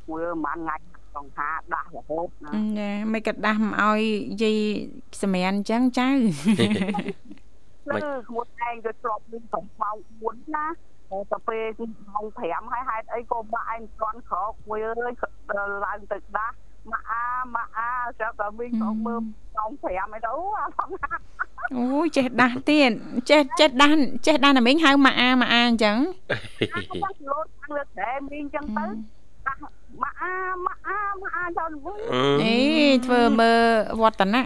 [0.08, 0.84] មួយមិនងាច់
[1.16, 4.00] សង្ហាដាស់រហូតណាចាមិនក៏ដាស់មិនឲ្យ
[4.42, 4.58] យាយ
[5.22, 7.98] សម្រានអញ្ចឹងចៅគឺ
[8.28, 10.66] ខ្លួនឯងទៅធ្លាប់មានប្រម៉ោង4ណា
[11.32, 11.64] ទៅពេល
[12.14, 14.96] ម៉ោង5ហើយហេតុអីក៏បាក់ឯងស្ន់ក្រោកមួយអើយ
[15.84, 16.54] ឡើងទៅដាស់
[16.90, 17.88] ម៉ាអាម៉ាអា
[18.20, 19.20] ចាប់តែវិញក៏មើល
[19.56, 20.88] ម៉ោង5អីទៅអាផង
[21.76, 22.90] អូយចេះដាស់ទៀត
[23.30, 25.96] ចេះចេះដាស់ចេះដាស់តែមិញហៅម៉ាអាម៉ាអាអញ្ចឹង
[27.04, 28.84] ចាំលោតខាងលើតែមីងអញ្ចឹងទៅ
[29.46, 29.58] ដាស់
[30.02, 30.34] ម៉ាអា
[30.66, 31.96] ម៉ាអាម៉ាអាចូលវិញ
[32.42, 32.56] អេ
[33.06, 33.62] ធ្វើមើល
[34.00, 34.44] វឌ្ឍនៈ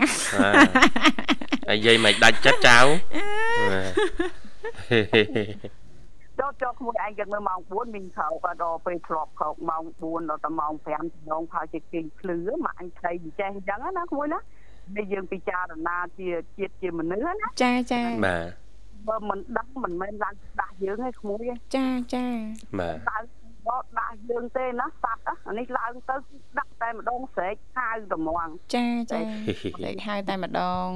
[1.68, 2.78] ហើយយាយមិនដាច់ចិត្តចៅ
[6.38, 14.40] ចូលចូលក្មួយឯងគិតមើលម៉ោង4មីងខោក៏ដល់ពេលធ្លាប់ខោកម៉ោង4ដល់តែម៉ោង5ចំណងផៅជាគេងភ្លឺមកអញថៃអញ្ចេះអញ្ចឹងណាក្មួយណា
[14.96, 18.48] នេះយើងពិចារណាជាជាតិជាមនុស្សណាចាចាបាទ
[19.08, 22.26] បើមិនដឹងមិនមែនឡើងដាស់យើងទេក្មួយទេចាចា
[22.78, 22.98] បាទ
[23.66, 26.16] បោដាស់យើងទេណាសัตว์អានេះឡើងទៅ
[26.58, 29.20] ដាក់តែម្ដងស្រែកហៅត្មងចាចា
[29.76, 30.88] ស្រែកហៅតែម្ដង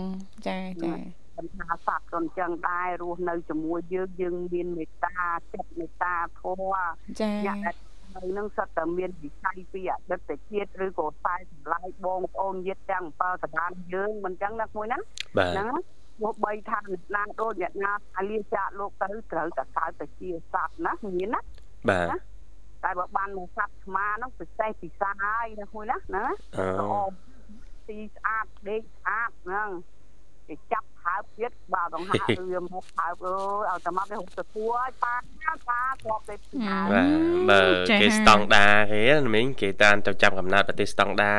[0.47, 0.93] ចាចា
[1.41, 5.17] បញ្ហាសត្វក៏អញ្ចឹងដែររស់នៅជាមួយយើងយើងមានមេត្តា
[5.53, 6.89] ចិត្តមេត្តាធម៌
[7.21, 7.77] ចាអ្នក
[8.15, 15.73] ដែលនៅនឹងសិតតែមានវិស័យពីអតីតជាតិឬក៏តែចម្លើយបងប្អូនញាតិទាំង7សដានយើងមិនអញ្ចឹងណាមួយណាហ្នឹង
[16.21, 21.41] ទោះបីថាអ្នកណាដូចអ្នកណាអាលាចាកលោកទៅត្រូវតែកើតទៅជាសត្វណាមានណា
[21.89, 22.13] បាទ
[22.85, 26.25] តែបើបានមកសត្វឆ្មានោះពិសេសពិសាហើយណាមួយណាណា
[26.59, 27.03] អូ
[27.89, 29.71] ទីស្អាតដេកស្អាតហ្នឹង
[30.51, 35.15] គេចាប់ថើបទៀតបាទដងហារឿមកថើបអើយឲ្យតែមកទៅហូបទៅពួយប៉ា
[35.69, 37.07] ប៉ាធ្លាប់ទៅពីបាទ
[37.51, 37.63] បើ
[38.01, 39.03] គេស្តង់ដាគេ
[39.35, 41.33] មិញគេតានទៅចាប់កំណត់ប្រទេសស្តង់ដា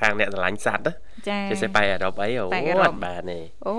[0.00, 0.86] ខាងអ្នកឆ្លាញ់សัตว์
[1.28, 2.44] ចាគេសេប៉ៃអឺរ៉ុបអីអូ
[2.82, 3.74] អត់បានទេអូ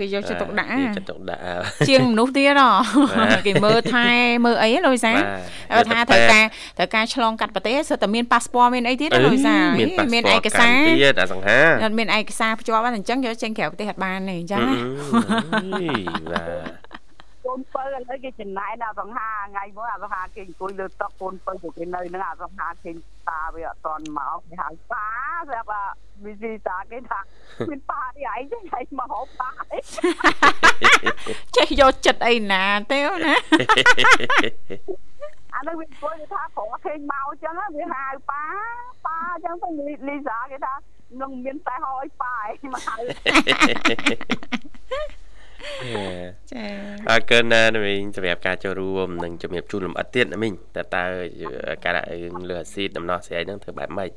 [0.00, 1.42] គេយកចិត្តទុកដាក់គេចិត្តទុកដាក់
[1.88, 2.70] ជាងមនុស្សទៀតហ៎
[3.46, 4.08] គេមើលថែ
[4.44, 5.12] មើលអីលោកវិសា
[5.90, 6.44] ថាត្រូវការ
[6.78, 9.56] ត្រូវការឆ្លងកាត់ប្រទេសសិតតែមានប៉ាសពតមានអីទៀតលោកវិសា
[10.14, 14.78] មានឯកសារទៀតអាសង្ហាអត់មានឯកសារភ្ជាប់អញ្ចឹងយកចេញក្រៅប្រទេសអត់បានទេអញ្ចឹងណា
[16.32, 16.44] បា
[16.90, 16.91] ទ
[17.44, 22.90] កូនពៅឥឡូវគេចំណាយដល់សង្ហាថ្ងៃមកអាសង្ហាគេអង្គុយលើតុកូនពៅគេនៅនឹងអាសង្ហាគេ
[23.28, 25.08] តាវាអត់តន់មកគេហៅប៉ា
[25.48, 25.82] ស្រាប់អា
[26.24, 27.20] វិស៊ីតាគេថា
[27.70, 29.50] មានប៉ានេះឯងចេះមកហូបប៉ា
[31.56, 33.34] ចេះយកចិត្តអីណាទេណា
[35.54, 38.44] អានោះវាអង្គុយថាប្រឃើញមកអញ្ចឹងវាហៅប៉ា
[39.06, 39.68] ប៉ាអញ្ចឹងទៅ
[40.08, 40.74] លីសាគេថា
[41.20, 43.02] នឹងមានតែហោឲ្យប៉ាឯងមកហើយ
[46.52, 46.66] ចា
[47.10, 51.04] អរគុណណាមីងសម្រាប់ការចូលរួមនិងជំរាបជូនលំអិតទៀតណាមីងតើតើ
[51.84, 54.10] ការរឿងលើអាស៊ីតដំណោះស្រាយហ្នឹងធ្វើបែបម៉េច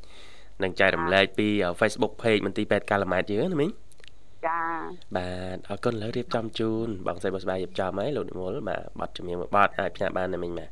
[0.62, 1.48] នឹងចែករំលែកពី
[1.80, 3.70] Facebook page មន្ទីរពេទ្យកាល់ម៉ែតយើងណាមីង
[4.46, 4.60] ចា
[5.16, 10.70] បាទអរគុណលើរៀបចំជូនបងស្រីបងស្បាយរៀបចំហើយលោកនិមលបាទបတ်ជំនាញមួយបတ်អាចផ្សាយបានណាមីងបាទ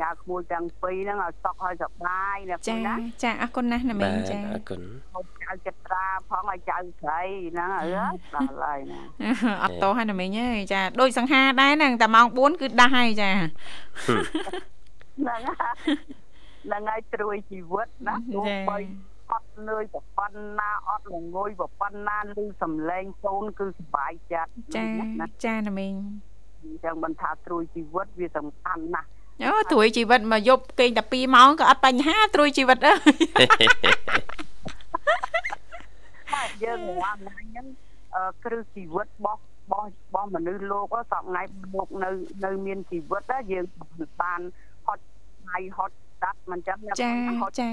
[0.00, 2.76] យ៉ាក្មួយទាំងពីរហ្នឹងឲ្យសុខឲ្យសប្បាយណាចា
[3.22, 4.80] ចាអរគុណណាស់ណាមីងចាអរគុណ
[5.42, 7.86] ចៅចិត្តត្រាផងឲ្យចៅស្រីហ្នឹងអឺ
[8.34, 9.00] ដល់ហើយណា
[9.62, 15.40] អត់តោះហើយណាមីងអើយចាដូចសង្ហាដែរហ្នឹងតែម៉ោង4គឺដាស់ហើយចាហ្នឹង
[16.64, 18.78] ហ្នឹងហើយត្រួយជីវិតណាទោះបី
[19.32, 24.84] អត់នឿយប្រប៉ុណ្ណាអត់ល្ងុយប្រប៉ុណ្ណាឮសំឡេងកូនគឺសុបាយចិត្តចា
[25.44, 25.94] ចាណាមីង
[26.62, 29.08] អញ្ចឹងមិនថាត្រួយជីវិតវាសំខាន់ណាស់
[29.44, 32.98] អូត្រួយជីវិតមកយប់គេងតែ2ម៉ោងក៏អត់បញ្ហាត្រួយជីវិតអើយ
[36.64, 37.66] យើងរាល់ថ្ងៃហ្នឹង
[38.44, 41.42] គ្រឹះជីវិតរបស់របស់របស់មនុស្សលោកសពថ្ងៃ
[41.74, 42.10] មកនៅ
[42.44, 43.64] នៅមានជីវិតយើង
[44.22, 44.40] បាន
[44.86, 45.02] ហត់
[45.42, 46.94] ថ្ងៃហត់ស្ដាប់មិនចឹងចា
[47.60, 47.70] ចា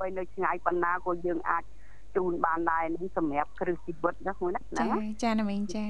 [0.00, 1.64] បើនៅឆ្ងាយប៉ុណ្ណាក៏យើងអាច
[2.16, 4.86] ជូនបានដែរនឹងសម្រាប់គ្រឹះជីវិតណាហ្នឹងណាចា
[5.22, 5.86] ចាណាមីងចា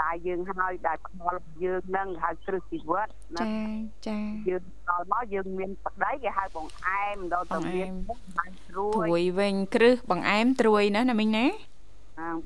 [0.00, 3.54] តែយើងហើយដែលផ្ដល់យើងនឹងហៅគ្រឹះជីវិតណាចា
[4.06, 7.88] ចាយើងដល់មកយើងមានប្តីគេហៅបងអែមដល់ទៅមាន
[8.38, 11.46] បានត្រួយត្រួយវិញគ្រឹះបងអែមត្រួយណាណាមីងណា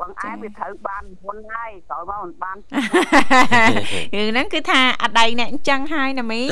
[0.00, 2.56] បងអែមវាត្រូវបានមុនហើយក្រោយមកមិនបាន
[4.14, 6.42] រឿងហ្នឹងគឺថាអដៃអ្នកអញ្ចឹងហើយណាមី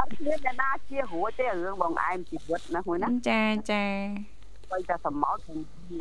[0.00, 3.84] អត់មានអ្នកណាជារួចទេរឿងបងអែមជីវិតណាមួយណាចាចា
[4.72, 5.36] បីតែសមោត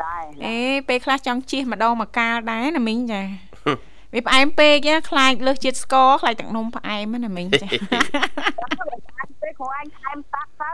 [0.03, 3.21] ដែរអេពេលខ្លះចង់ជិះម្ដងមកកាលដែរណាមីងចា
[4.13, 7.67] វាផ្អែមពេកខ្លាចលើសជាតិស្ករខ្លាចទឹកនំផ្អែមណាមីងចា
[9.41, 10.71] ពេលគ្រូអញផ្អែមតាក់ទៅ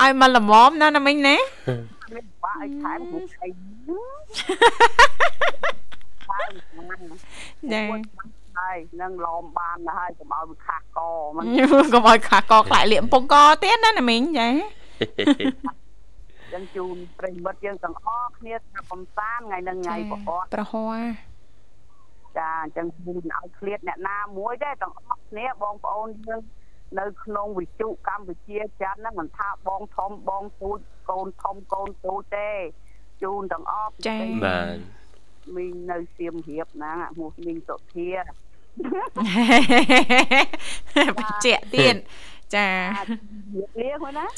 [0.00, 1.36] ឲ្យមកល្មមណាណាមីងណា
[2.12, 3.48] មានបាក់ឲ្យថែមមុខអី
[7.72, 7.82] ចា
[8.58, 10.98] ហើយនឹងឡំបានហើយកុំឲ្យវាខាស់ក
[11.36, 11.44] មិន
[11.94, 14.48] កុំឲ្យខាស់កខ្លាចលៀកពងកទៀតណាណាមីងចា
[16.52, 21.00] ចឹងជូនប្រិមិត្តយើងទាំងអស់គ្នាថាកំសាន្តថ្ងៃនឹងថ្ងៃប្រហ័សប្រហ័ស
[22.38, 26.40] ចាអញ្ចឹងជូនឲ្យឃ្លាតអ្នកណាមួយដែរទាំងអស់គ្នាបងប្អូនយើង
[26.98, 30.78] នៅក្នុងវិទ្យុកម្ពុជាចិនហ្នឹងមិនថាបងធំបងទូច
[31.10, 32.50] កូនធំកូនទូចទេ
[33.22, 34.76] ជូនទាំងអស់ចាបាទ
[35.56, 38.10] មីងនៅសៀមរាបហ្នឹងអាឈ្មោះមីងសុធា
[41.18, 41.94] បច្ចាក់ទៀត
[42.55, 42.67] ចា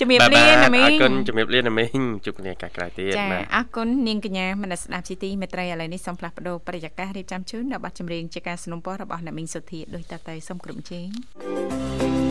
[0.02, 12.29] ជំរាបលាណាមីងអរគុណជំរាបលាណាមីងជួបគ្នាកាក្រោយទៀតចាអរគុណនាងកញ្ញាមនស្ដាប់ជីទីមេត្រីឥឡូវនេះសូមផ្លាស់ប្ដូរប្រយាកររៀបចំជូនដល់ប័ណ្ណចម្រៀងជាការสนับสนุนរបស់អ្នកមីងសុធាដោយតទៅសូមគ្រប់ជេង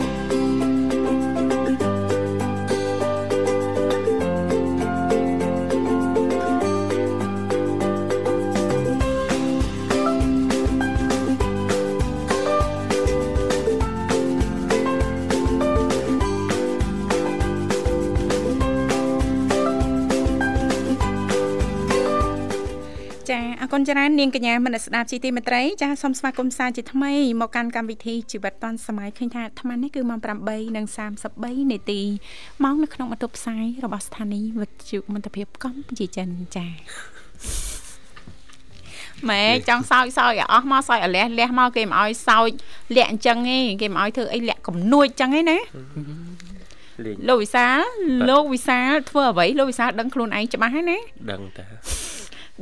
[23.74, 30.18] គុណច្រើននាងកញ្ញាមនស្ដាប់ជីទីមេត្រីចាសូមស្វាគមន៍សាជាថ្មីមកកាន់កម្មវិធីជីវិតឌុនសម័យឃើញថាអាត្មានេះគឺម៉ោង
[31.00, 32.00] 8:33នាទី
[32.64, 36.66] ម៉ោងនៅក្នុងបន្ទប់ផ្សាយរបស់ស្ថានីយ៍វិទ្យុមន្តភាពកម្ពុជាចិនចា
[39.28, 42.50] ម៉ែចង់សោចសោចឲ្យអស់មកសោចឲ្យលះលះមកគេមិនឲ្យសោច
[42.96, 45.58] លាក់អញ្ចឹងទេគេមិនឲ្យធ្វើអីលាក់កំនួចអញ្ចឹងទេណា
[47.28, 47.80] លោកវិសាល
[48.30, 50.98] លោកវិសាលធ្វើអ្វីលោកវិសាលដឹងខ្លួនឯងច្បាស់ហើយណា
[51.30, 51.66] ដឹងតា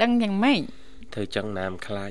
[0.02, 0.60] ដឹងយ៉ាងម៉េច
[1.14, 2.10] ធ្វើចឹងណាមខ្លាច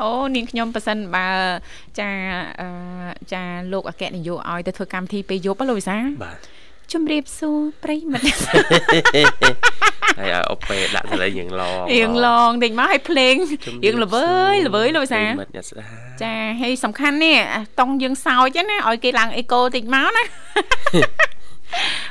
[0.00, 1.28] អូនាងខ្ញុំប៉ះសិនបើ
[2.00, 2.10] ចា
[3.32, 6.38] ចាលោកអគ្គនាយកឲ្យទៅធ្វើកម្មវិធីពេលយប់លោកវិសាបាទ
[6.92, 8.26] ជំរាបសួរប្រិមិត្ត
[10.18, 13.34] ហើយអុបពេដាក់សលេងយើងឡងយើងឡងតិចមកឲ្យភ្លេង
[13.84, 15.22] យើងល្វើយល្វើយលោកវិសា
[16.22, 17.38] ចាហើយសំខាន់នេះ
[17.80, 20.24] តង់យើងសោចណាឲ្យគេឡើងអេកូតិចមកណា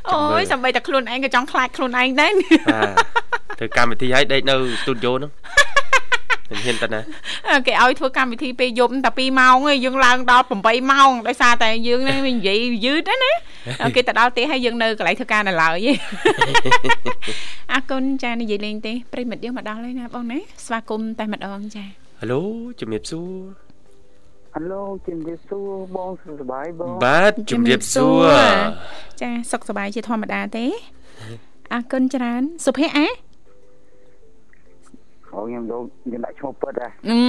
[0.10, 2.32] អូយសំបីតែខ្លួនឯងក៏ចង់ខ្លាចខ្លួនឯងដែរ
[3.60, 5.32] ធ្វើកម្មវិធីឲ្យដេកនៅស្ទូឌីយោនោះ
[6.52, 7.02] មិនហ៊ានទៅណា
[7.68, 13.32] គេឲ្យធ្វើកម្មវិធីពេលយប់តែ2ម៉ោងឯងយើងឡើងដល់8ម៉ោងដោយសារតែយើងនេះនិយាយយឺតណា
[13.96, 15.88] គេទៅដល់ផ្ទះហើយយើងនៅកន្លែងធ្វើការនៅឡើយ
[17.74, 21.84] អរគុណចានិយាយលេងទេប្រិមិត្តយើងមកដល់ហើយណាបងណាស្វាគមន៍តែម្ដងចា
[22.20, 22.42] ហៅឡូ
[22.80, 23.30] ជំរាបសួរ
[24.56, 28.28] អាឡូជំរាបសួរបងសុខសប្បាយបងបាទជំរាបសួរ
[29.22, 30.66] ចាសុខសប្បាយជាធម្មតាទេ
[31.74, 33.08] អរគុណច្រើនសុភ័ក្រអេ
[35.34, 37.22] អូអូខ្ញុំយកខ្ញុំដាក់ឈ្មោះពិតហ៎អឺ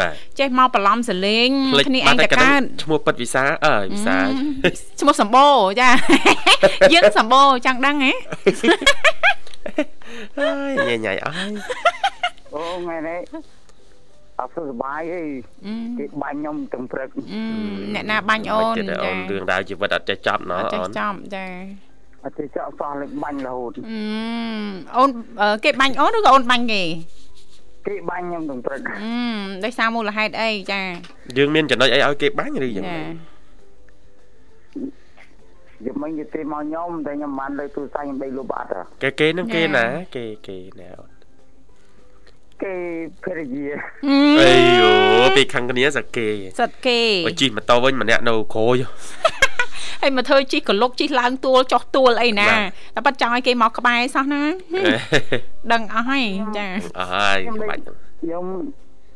[0.00, 4.16] បាទចេះមកបន្លំសលេងភ្លេចគ្នាឯបាងត់តតែកណ្ដឹងកើតឈ្មោះពិតវិសាអើយវិសា
[5.00, 5.90] ឈ្មោះសម្បូរចា
[6.92, 8.12] យើងសម្បូរចង់ដឹងហ៎
[10.38, 11.52] អើយញ៉ៃញ៉ៃអើយ
[12.54, 13.20] អូថ្ងៃនេះ
[14.42, 15.20] អត់សុខសប្បាយទេ
[15.66, 17.22] អឺគេបាញ់ខ្ញុំទាំងព្រឹកអឺ
[17.94, 21.46] អ្នកណាបាញ់អូនមិនទៀតទេអូចានរឿងរ៉ាវជីវិតអត់ចេះចប់ណោះអត់ចេះអូនចំចា
[22.24, 23.82] អត់ទេចោលសោះលេចបាញ់រហូតអឺ
[24.96, 26.82] អូនអឺគេបាញ់អូនឬក៏អូនបាញ់គេ
[27.88, 28.92] គេបាញ់ខ្ញុំទាំងព្រឹកអឺ
[29.64, 30.80] ដោយសារមូលហេតុអីចា
[31.36, 33.32] យើងមានចំណុចអីឲ្យគេបាញ់ឬយ៉ាងចាម៉េច
[35.86, 39.84] យកមិញគេទេមកខ្ញុំតែខ្ញុំមិនបានលើទូរស័ព្ទខ្ញុំដេកលុបអត់ហ៎គេគេនឹងគេណា
[40.16, 41.11] គេគេណាអូន
[42.62, 42.74] គេ
[43.24, 43.66] ភរិយា
[44.06, 44.90] អឺអីយោ
[45.36, 46.28] ពីខាងគ្នាសាគេ
[46.60, 48.76] សិតគេបើជិះម៉ូតូវិញម្នាក់នៅក្រួយ
[50.02, 52.48] ហើយមកធ្វើជីកកលុកជីឡើងទួលចុះទួលអីណា
[52.94, 54.86] បាទតែប៉ាត់ចង់ឲ្យគេមកក្បែរសោះណាហឹម
[55.72, 56.26] ដឹងអស់ហើយ
[56.58, 56.66] ចា
[56.98, 58.44] អស់ហើយក្បាច់ហ្នឹងខ្ញុំ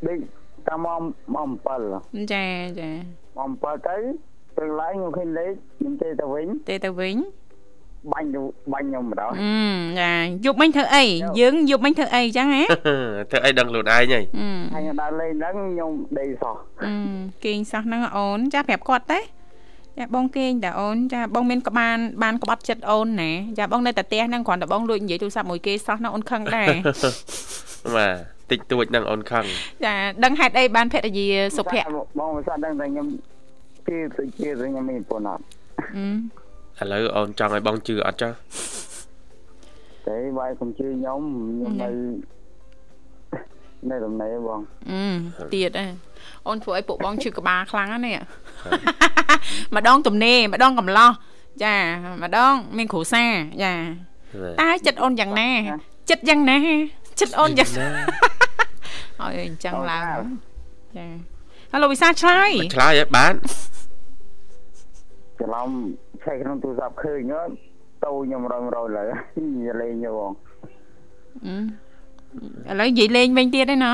[0.07, 0.19] ដេក
[0.67, 1.01] តាមម៉ោង
[1.35, 1.49] ម៉ោង
[1.89, 2.45] 7ចា
[2.79, 2.89] ចា
[3.37, 3.95] ម៉ោង7ទៅ
[4.55, 7.15] ព្រឹកឡើងខ្ញុំឃើញលេខខ្ញុំទេទៅវិញទេទៅវិញ
[8.13, 8.41] បាញ់ទៅ
[8.73, 9.39] បាញ់ខ្ញុំម្ដងអឺ
[9.99, 10.13] ចា
[10.45, 11.03] យប់មិញធ្វើអី
[11.39, 12.63] យើងយប់មិញធ្វើអីចឹងហ៎
[13.31, 14.23] ធ្វើអីដឹងខ្លួនឯងហីអឺហើយ
[14.73, 16.91] ខ្ញុំដើរលេងហ្នឹងខ្ញុំដេកសោះអឺ
[17.45, 19.19] គេងសោះហ្នឹងអូនចាប្រាប់គាត់ទេ
[19.99, 26.69] ចាបងគេងតាអូនចាបងមានក្បានបានក្បត់ចិត្តអូនណាចាបងនៅតែផ្ទះហ្នឹងគ្រាន់តែបងលួចនិយាយទូរស័ព្ទមួយគេសោះហ្នឹងអូនខឹងដែរ
[27.95, 28.07] បា
[28.51, 29.45] ទតិចតួចនឹងអូនខឹង
[29.85, 29.93] ចា
[30.23, 31.89] ដឹងហេតុអីបានភរិយាសុភ័ក្រ
[32.19, 33.07] បងមិនស្គាល់ដឹងតែខ្ញុំ
[33.87, 35.37] គេទៅជាទៅខ្ញុំមានប៉ុណ្ណោះ
[35.97, 36.46] អឺ
[36.81, 38.35] ឥឡូវអូនចង់ឲ្យបងជឿអត់ចាស់
[40.07, 41.21] តែវាយកុំជឿខ្ញុំ
[41.57, 41.89] ខ្ញុំនៅ
[43.89, 44.59] នៅដំណេបង
[44.89, 45.85] អឺទៀតហ៎
[46.47, 48.17] អូនធ្វើឲ្យពួកបងឈឺក្បាលខ្លាំងណាស់នេះ
[49.75, 51.11] ម្ដងទំនេរម្ដងកំឡោះ
[51.63, 51.75] ចា
[52.23, 53.23] ម្ដងមានគ្រូសា
[53.63, 53.73] ចា
[54.61, 55.49] តើចិត្តអូនយ៉ាងណា
[56.09, 56.59] ចិត្តយ៉ាងណា
[57.19, 57.87] ចិត្តអូនយ៉ាងណា
[59.21, 60.21] ឲ្យអញ្ចឹងឡើង
[60.97, 61.07] ចា
[61.71, 63.33] ហៅលោកវិសាឆ្លើយឆ្លើយឲ្យបាន
[65.41, 65.69] ច្រឡំ
[66.23, 67.33] ឆែកក្នុងទូរស័ព្ទឃើញ
[68.03, 69.05] ទៅខ្ញុំរងរយលើ
[69.55, 70.31] និយាយលេងទៅបង
[72.67, 73.93] អឺឥឡូវនិយាយលេងវិញទៀតឯណា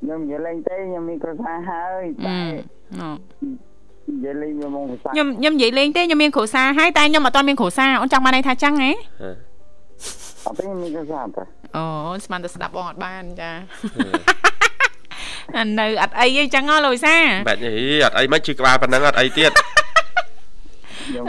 [0.00, 2.38] ខ្ញុំនិយាយលេងទេខ្ញុំមានគ្រួសារហើយតែ
[3.00, 3.08] ណ៎
[4.08, 8.90] និយាយលេងវាមកភាសាខ្ញុំខ្ញុំនិយាយលេងទេខ្ញុំមានគ្រូសាហើយតែខ្ញុំអត់ទាន់មានគ្រូសាអូនចង់បានន័យថាចឹងហ៎
[10.46, 11.42] អត់ទេខ្ញុំមានគ្រួសារតែ
[11.76, 11.84] អូ
[12.24, 13.50] ស្មានតែស្ដាប់បងអត់បានចា
[15.56, 17.16] អានៅអត់អីទេចឹងហ៎លោកវិសា
[17.48, 19.50] បាច់អីអត់អីមិនជឿក្បាលប៉ុណ្ណឹងអត់អីទៀត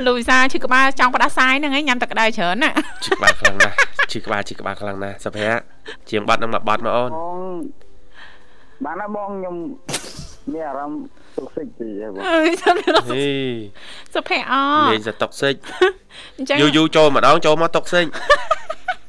[0.06, 2.72] លោកវិសាឈឺក្បាលចង់ផ្ដាសាយហ្នឹងឯងញ៉ាំតែក្តៅច្រើនណា
[3.06, 3.74] ជឿក្បាលខ្លាំងណាស់
[4.12, 5.60] ជឿក្បាលជឿក្បាលខ្លាំងណាស់សុភ័ក្រ
[6.10, 7.40] ជាងបាត់នឹងមកបាត់មកអូនបង
[8.86, 9.56] បានណាបងខ្ញុំ
[10.54, 11.00] មានអារម្មណ៍
[11.36, 13.28] សុខសិចទីហ៎បងអើយសុភ័ក្រហេ
[14.16, 14.54] សុភ័ក្រអ
[14.94, 15.54] លេងសតុកសិច
[16.38, 18.06] អញ្ចឹងយូរយូរចូលម្ដងចូលមកតុកសិច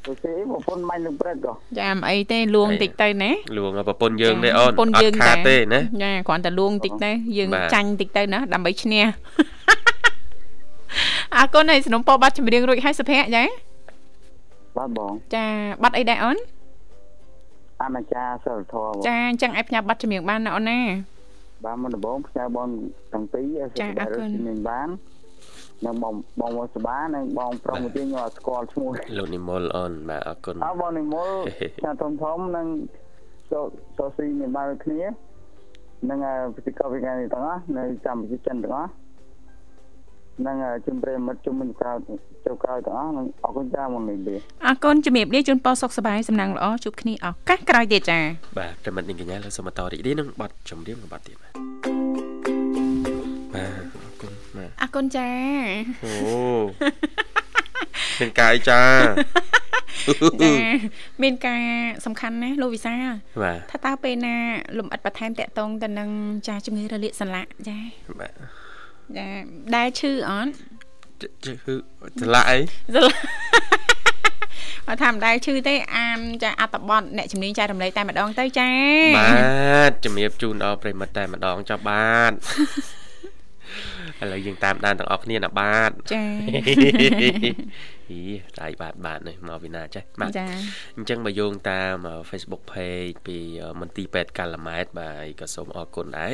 [0.06, 9.04] សុខសិចបងប្អូនមាញ់នឹងព្រឹកក៏ចាមិនអីទេលួងតិចទៅណាលួងប្រពន្ធយើងទេអូនប្រពន្ធអយើងត់ខាតទេណាចាគ្រាន់តែលួងតិចទៅយើងបាទចាញ់តិចទៅណាដើម្បីឈ្នះ
[11.36, 13.44] អរគុណហើយสนុំពោបាត់ចម្រៀងរួចហើយសុភ័ក្រចា
[14.76, 15.46] បាទបងចា
[15.82, 16.36] បាត់អីដែរអូន
[17.82, 20.80] អនាចារសិលធម៌បងចាអញ្ចឹងឲ្យផ្ញើបាត់ចម្រៀងបានណាអូនណា
[21.64, 22.68] បាទមុនដំបូងផ្សាយបង
[23.12, 24.88] ទាំងពីរឲ្យចាសុខអរគុណមានបាន
[25.86, 31.30] និងបងបងវសុបានិងបងប្រុសមួយទៀតខ្ញុំអត់ស្គាល់ឈ្មោះលោកនិមលអូនបាទអរគុណអើបងនិមល
[31.84, 32.66] ចាធំធំនិង
[33.50, 33.60] សូ
[33.96, 35.00] សូស៊ីមានបានដូចគ្នា
[36.10, 36.18] និង
[36.54, 37.02] ពិធីកម្មវិធី
[37.34, 38.90] ទាំងអស់នៅកម្ពុជាចិនទាំងអស់
[40.46, 41.92] និងជំរាបមិត្តជុំវិញក្រៅ
[42.46, 44.34] ចូលក្រៅទាំងអស់និងអរគុណច្រើនមកនេះទេ
[44.66, 48.18] អរគុណជំរាបលាជូនពរសុខសប្បាយសំណាងល្អជួបគ្នាឱកាសក្រោយទៀតចា
[48.58, 51.52] បាទប្រិមិត្តនាងកញ្ញាលោកសូមបន្តរីករាយនឹងបទចម្រៀងមួយបទទៀតបាទ
[53.54, 55.28] បាទអរគុណបាទអរគុណចា
[56.04, 56.12] អូ
[58.20, 58.82] មានកាយចា
[60.42, 60.52] ចា
[61.22, 61.62] មានការ
[62.04, 63.06] សំខាន់ណាស់លោកវិសាល
[63.42, 64.36] បាទថាតើពេលណា
[64.78, 66.08] លំអិតបន្ថែមតកតងទៅនឹង
[66.48, 67.78] ចាជំងឺរលាកសន្លាក់ចា
[68.20, 68.32] បាទ
[69.16, 69.26] ចា
[69.76, 70.50] ដែលឈឺអត់
[71.20, 71.74] ជជគឺ
[72.20, 72.58] ឆ្លាក់អី
[72.94, 73.16] សន្លាក់
[74.88, 78.70] អត់ថាមិនដែលឈឺទេអានចាអត្តបទអ្នកជំនាញចែករំលែកតែម្ដងទៅចា
[79.18, 79.30] បា
[79.90, 82.32] ទជំរាបជូនដល់ប្រិមិត្តតែម្ដងចុះបាទ
[84.22, 86.22] ឥឡូវយើងតាមដានទាំងអស់គ្នាណាបាទចា
[88.08, 88.20] ហី
[88.60, 90.46] ដៃបាទបាទនេះមកពីណាចេះបាទចា
[90.96, 91.94] អញ្ចឹងបើយោងតាម
[92.30, 93.38] Facebook page ពី
[93.80, 96.32] មន្ទីរពេទ្យកាល់ម៉ែតបាទហើយក៏សូមអរគុណដែរ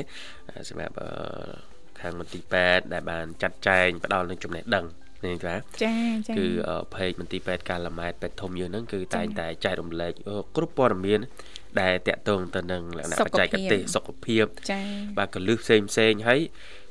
[0.69, 1.11] សម្រាប់អឺ
[2.04, 4.86] ខាងមន្ទីរពេទ្យដែលបានចាត់ចែងផ្ដល់នូវចំណេះដឹង
[5.26, 5.96] នេះបាទ ចា
[6.28, 6.48] ចា គឺ
[6.92, 11.20] เพจមន្ទីរពេទ្យកាល់ម៉ែតពេទ្យធំយើងហ្នឹងគឺតែងតែចែករំលែកអឺគ្រប់ព័ត៌មាន
[11.82, 14.82] ដែលតាក់ទងទៅនឹងលក្ខណៈបច្ចេកទេសសុខភាព ចា
[15.18, 16.42] បាទកលឹះផ្សេងផ្សេងហើយ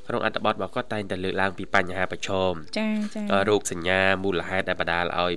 [0.08, 5.32] ក្នុងអត្ថបទរបស់គាត់តែងតែលើកឡើងពីបញ្ហាប្រឈមចាចារោគសញ្ញាមូលហេតុដែលបណ្ដាលឲ្យ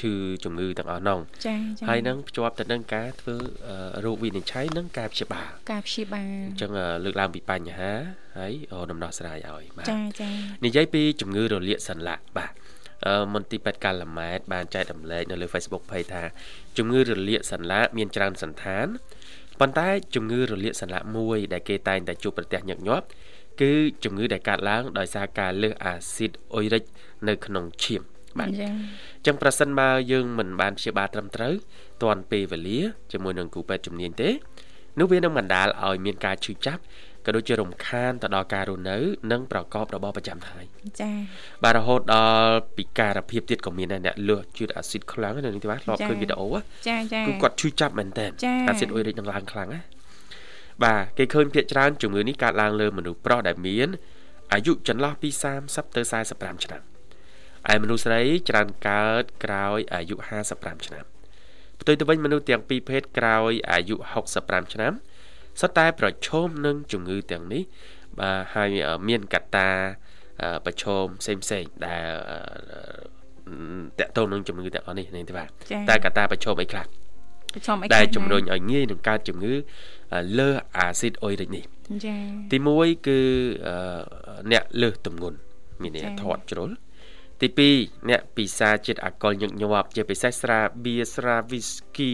[0.00, 0.12] ឈឺ
[0.44, 3.36] ជំងឺទាំងអស់នោះចាចាហើយនឹងភ្ជាប់ទៅនឹងការធ្វើ
[4.04, 6.70] រោគវិនិច្ឆ័យនិងការព្យាបាលការព្យាបាលអញ្ចឹង
[7.04, 7.92] លើកឡើងពីបញ្ហា
[8.38, 8.52] ហើយ
[8.90, 10.30] ដំណោះស្រាយឲ្យបាទចាចា
[10.64, 12.52] និយាយពីជំងឺរលាកសន្លាក់បាទ
[13.34, 16.22] មន្ទីរពេទ្យកាល់ម៉ែតបានចែករំលែកនៅលើ Facebook Page ថា
[16.78, 18.86] ជំងឺរលាកសន្លាក់មានច្រើនសន្តាន
[19.60, 23.06] ប៉ុន្តែជំងឺរលាកសន្លាក់មួយដែលគេតែងតែជួបប្រទះញឹកញាប់
[23.60, 23.72] គឺ
[24.04, 26.82] ជំងឺដែលកើតឡើងដោយសារការលើសអាស៊ីតអុយរិក
[27.28, 28.02] នៅក្នុងឈាម
[28.38, 28.72] បាទចា៎
[29.26, 31.54] ចឹងប្រសិនបើយើងមិនបានព្យាបាលត្រឹមត្រូវ
[32.02, 32.80] ទាន់ពេលវេលា
[33.12, 34.30] ជាមួយនឹងគ្រូពេទ្យជំនាញទេ
[34.98, 36.82] នោះវានឹងបណ្ដាលឲ្យមានការឈឺចាប់
[37.26, 38.96] ក៏ដូចជារំខានទៅដល់ការរស់នៅ
[39.32, 40.60] និងប្រកបរបរប្រចាំថ្ងៃ
[41.00, 41.16] ចា៎
[41.64, 46.46] បាទរហូតដល់ពិការភាពទៀតក៏មានដែរអ្នកលើសជាតិអាស៊ីតខ្លាំងនៅនេះទេបាទធ្លាប់ឃើញវីដេអូ
[46.88, 48.26] ចាចាគឺគាត់ឈឺចាប់មែនតើ
[48.68, 49.80] អាស៊ីតអុយរិកនឹងឡើងខ្លាំងណា
[50.84, 53.88] បាទគេឃើញភាគច្រើនជំងឺនេះកើតឡើងលើមនុស្សប្រុសដែលមាន
[54.52, 55.28] អាយុចន្លោះពី
[55.62, 56.02] 30ទៅ
[56.34, 56.82] 45ឆ្នាំ
[57.72, 60.14] ឯមនុស្សស្រីច្រើនកើតក្រោយអាយុ
[60.50, 61.04] 55ឆ្នាំ
[61.80, 63.96] ផ្ទុយទៅវិញមនុស្សទាំងពីរភេទក្រោយអាយុ
[64.34, 64.92] 65ឆ្នាំ
[65.60, 67.62] សុទ្ធតែប្រឈមនឹងជំងឺទាំងនេះ
[68.18, 68.70] បាទហើយ
[69.08, 69.68] មានកត្តា
[70.64, 72.06] ប្រឈមផ្សេងផ្សេងដែល
[73.98, 75.48] តកតងនឹងជំងឺទាំងអស់នេះនេះទេបាទ
[75.88, 77.07] តែកត្តាប្រឈមអីខ្លះប្រឈមអី
[77.96, 79.54] ដែលជំរុញឲ្យងាយនឹងកើតជំងឺ
[80.38, 81.64] លើសអាស៊ីតអុយរិកនេះ
[82.04, 82.20] ចា៎
[82.52, 83.18] ទី1គឺ
[84.52, 85.38] អ្នកលើសទម្ងន់
[85.82, 86.70] មានអ្នកធាត់ជ្រុល
[87.42, 92.12] ទី2អ្នកពិសាជាតិអាល់កុលញឹកញាប់ជាពិសេសស្រាបៀស្រាវីស្គី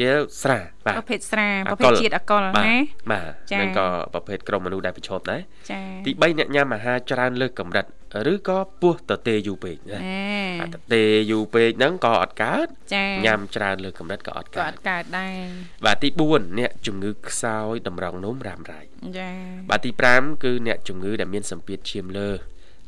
[0.00, 0.10] យេ
[0.42, 5.40] ស្រាបាទប្រភេទស្រាប្រភេទជាតិអាល់កុលណាបាទនឹងក៏ប្រភេទក្រុមមនុស្សដែលប្រឈមដែរ
[5.70, 7.84] ចា៎ទី3អ្នកញ៉ាំអាហារច្រើនលើសកម្រិត
[8.32, 9.98] ឬក៏ពោះតទេយូរពេកណា
[10.74, 12.66] តទេយូរពេកហ្នឹងក៏អត់កើត
[13.26, 15.34] ញ៉ាំច្រើនលើសកម្រិតក៏អត់កើតក៏អត់កើតដែរ
[15.86, 18.80] បាទទី4អ្នកជំងឺខ្សោយតម្រងនោមរ៉ាំរ៉ៃ
[19.18, 19.34] ចា៎
[19.70, 22.38] បាទទី5គឺអ្នកជំងឺដែលមានសម្ពាធឈាមលើស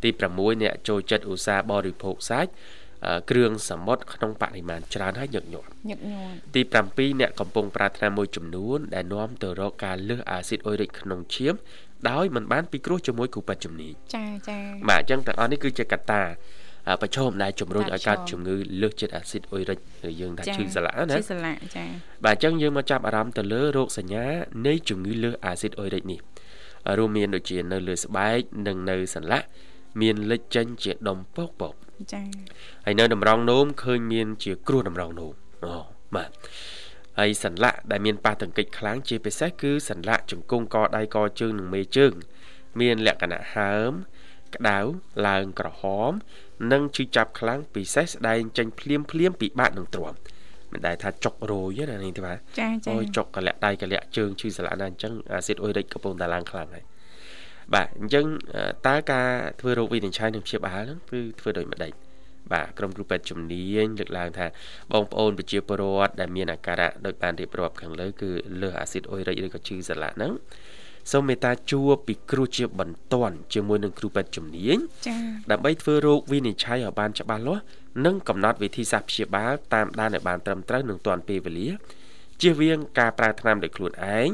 [0.02, 2.50] ទី6អ្នកចូលចិត្តឧស្សាហ៍បរិភោគសាច់
[3.30, 11.54] គ្រឿងសមុទ្រក្នុងបរិមាណច្រើនហើយញឹកញាប់ញឹកញាប់ទី7អ្នកកំពុងប្រាថ្នាមួយចំនួនដែលនាំទៅរកការលើសអាស៊ីតអុយរិកក្នុងឈាម
[12.10, 16.22] ដោយមិនបានពិគ្រោះជាមួយគ្រូពេទ្យជំនាញចាចាបាទអញ្ចឹងទាំងអស់នេះគឺជាកត្តា
[17.02, 19.78] ប្រឈមដែលជំរុញឲ្យកើតជំងឺលើសជាតិអាស៊ីតអុយរិក
[20.20, 21.84] យើងថាឈឺសន្លាក់ណាឈឺសន្លាក់ចា
[22.24, 24.24] បាទអញ្ចឹងយើងមកចាប់អារម្មណ៍ទៅលើរោគសញ្ញា
[24.66, 26.20] នៃជំងឺលើសអាស៊ីតអុយរិកនេះ
[26.98, 29.46] រួមមានដូចជានៅលើស្បែកនិងនៅសន្លាក់
[30.00, 31.74] មានលេចចេញជាដុំពកពក
[32.12, 32.26] ចា៎
[32.86, 35.32] ហើយនៅតម្រងនោមឃើញមានជាគ្រោះតម្រងនោម
[35.64, 35.74] អូ
[36.14, 36.30] បាទ
[37.20, 42.12] ហើយសន្លាក់ដែលមានប៉ះទង្គិចខ្លាំងជាពិសេសគឺសន្លាក់ជង្គង់កដៃកជើងនិងមេជើង
[42.80, 43.92] មានលក្ខណៈហើម
[44.56, 44.78] ក្តៅ
[45.26, 46.10] ឡើងក្រហម
[46.72, 50.14] និងឈឺចាប់ខ្លាំងពិសេសស្ដែងចេញភ្លាមភ្លាមពីបាតនឹងទ្រាំ
[50.72, 56.84] មិនដែលថាចុករយណានេះទេបាទចាចាអូយចុកកលាក់ដៃកលាក់ជើងឈឺសន្លាក់ណាអញ្ចឹងអាស៊ីតអុយរិកកំពុងតែឡើងខ្លាំងហើយ
[57.74, 58.24] បាទអញ្ចឹង
[58.86, 59.28] តើការ
[59.60, 61.92] ធ្វើរោគវិនិច្ឆ័យនិងព្យាបាលហ្នឹងគឺធ្វើដូចម្ដេច
[62.52, 64.46] បាទក្រុមគ្រូពេទ្យជំនាញលើកឡើងថា
[64.92, 68.30] បងប្អូនប្រជាពលរដ្ឋដែលមានអាការៈដោយបានរៀបរាប់ខាងលើគឺ
[68.62, 70.32] លើសអាស៊ីតអុយរិកឬក៏ឈឺសន្លាក់ហ្នឹង
[71.12, 75.20] សូមមេត្តាជួបពិគ្រោះជាបន្ទាន់ជាមួយនឹងគ្រូពេទ្យជំនាញចា៎
[75.50, 77.62] ដើម្បីធ្វើរោគវិនិច្ឆ័យឲ្យបានច្បាស់លាស់
[78.04, 81.68] និងកំណត់វិធីសាស្ត្រព្យាបាលតាមដានឲ្យបានត្រឹមត្រូវនិងទាន់ពេលវេលា
[82.40, 84.28] ជៀសវាងការប្រើថ្នាំដោយខ្លួនឯង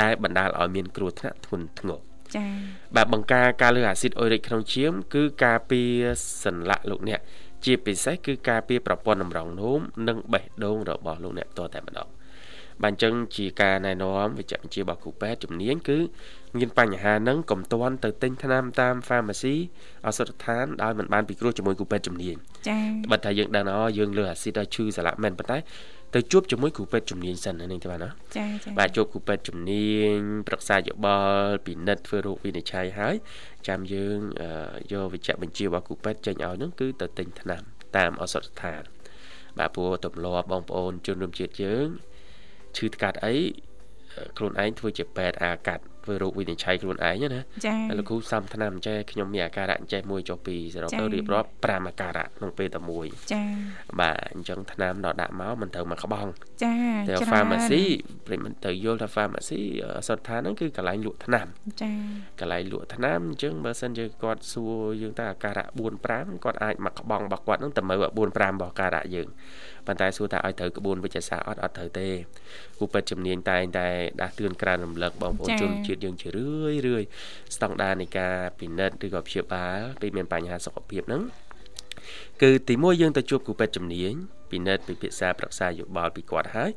[0.00, 2.50] ដែលបណ្ដាលឲ្យមានគ្រោះថ្នាក់ធ្ងន់ធ្ងរ ចា៎
[2.96, 6.02] បាទបង្ការការលើអាស៊ីតអុយរិកក្នុងឈាម គឺការពារ
[6.44, 7.20] សន្លាក់លោកអ្នក
[7.64, 12.08] ជាពិសេសគឺការពារប្រព័ន្ធតម្រងនោមនិងបេះដូងរបស់លោកអ្នកតតែម្ដង
[12.82, 15.98] បាទអញ្ចឹងជាការណែនាំវិជ្ជបញ្ជារបស់គ្រូពេទ្យជំនាញគឺ
[16.56, 19.54] មានបញ្ហាហ្នឹងកុំទាន់ទៅទិញថ្នាំតាម pharmacy
[20.06, 22.36] អសតដ្ឋានដោយមិនបានពិគ្រោះជាមួយគ្រូពេទ្យជំនាញ
[22.68, 25.58] ចា៎បើថាយើងដឹងអូយើងលើអាស៊ីតឲ្យឈឺសន្លាក់មែនប៉ុន្តែ
[26.14, 30.16] ទៅជួបជាមួយគ្រូពេទ្យជំនាញសិនហ្នឹងទេបាទណាចាចាបាទជួបគ្រូពេទ្យជំនាញ
[30.48, 33.14] ប្រឹក្សាយោបល់ពិនិត្យធ្វើរោគវិនិច្ឆ័យហើយ
[33.68, 34.18] ចាំយើង
[34.92, 37.62] យកវិជ្ជបញ្ជារបស់គ្រូពេទ្យចេញឲ្យហ្នឹងគឺទៅទិញថ្នាំ
[37.96, 38.82] តាមអសតដ្ឋាន
[39.58, 41.86] បាទព្រោះទម្លាប់បងប្អូនជនរួមជាតិយើង
[42.76, 43.34] ឈឺថ្កាត់អី
[44.36, 53.46] ខ្លួនឯងធ្វើជាពេទ្យអាកាត់ ធ្វើរោគវិនិច្ឆ័យខ្លួនឯងណាចា៎លោកគ្រូសំថ្នាំចេះខ្ញុំមានអាការៈចេះមួយចុះពីរសរុបទៅរៀបរាប់5អាការៈក្នុងពេលតែមួយចា៎
[54.00, 56.30] បាទអញ្ចឹងថ្នាំដល់ដាក់មកមិនត្រូវមកក្បង់
[56.64, 57.82] ចា៎តែ pharmacy
[58.26, 59.60] ព្រមទៅយល់ថា pharmacy
[60.06, 61.46] សុទ្ធថាហ្នឹងគឺកន្លែងលក់ថ្នាំ
[61.82, 61.94] ចា៎
[62.40, 69.28] កន្លែងលក់ថ្នាំអញ្ចឹងបើសិនជាគាត់សួរយើងថាអាការៈ4 5គាត់អាចមកក្បង់របស់គាត់ហ្នឹងតែមើល4 5របស់អាការៈយើង
[69.86, 72.08] ប៉ុន្តែសួរថាឲ្យត្រូវក្បួនវិទ្យាសាស្ត្រអត់អត់ត្រូវទេ
[72.78, 73.88] គូពេទ្យជំនាញតែងតែ
[74.20, 77.02] ដាស់តឿនក្រើនរំលឹកបងប្អូនជនជាតិយើងជារឿយរឿយ
[77.54, 81.22] ស្តង់ដារនៃការពិនិត្យឬក៏ព្យាបាលពេលមានបញ្ហាសុខភាពហ្នឹង
[82.42, 84.14] គឺទីមួយយើងទៅជួបគ្រូពេទ្យជំនាញ
[84.50, 86.70] ពិនិត្យពិភាក្សាប្រឹក្សាយោបល់ពីគាត់ហើយ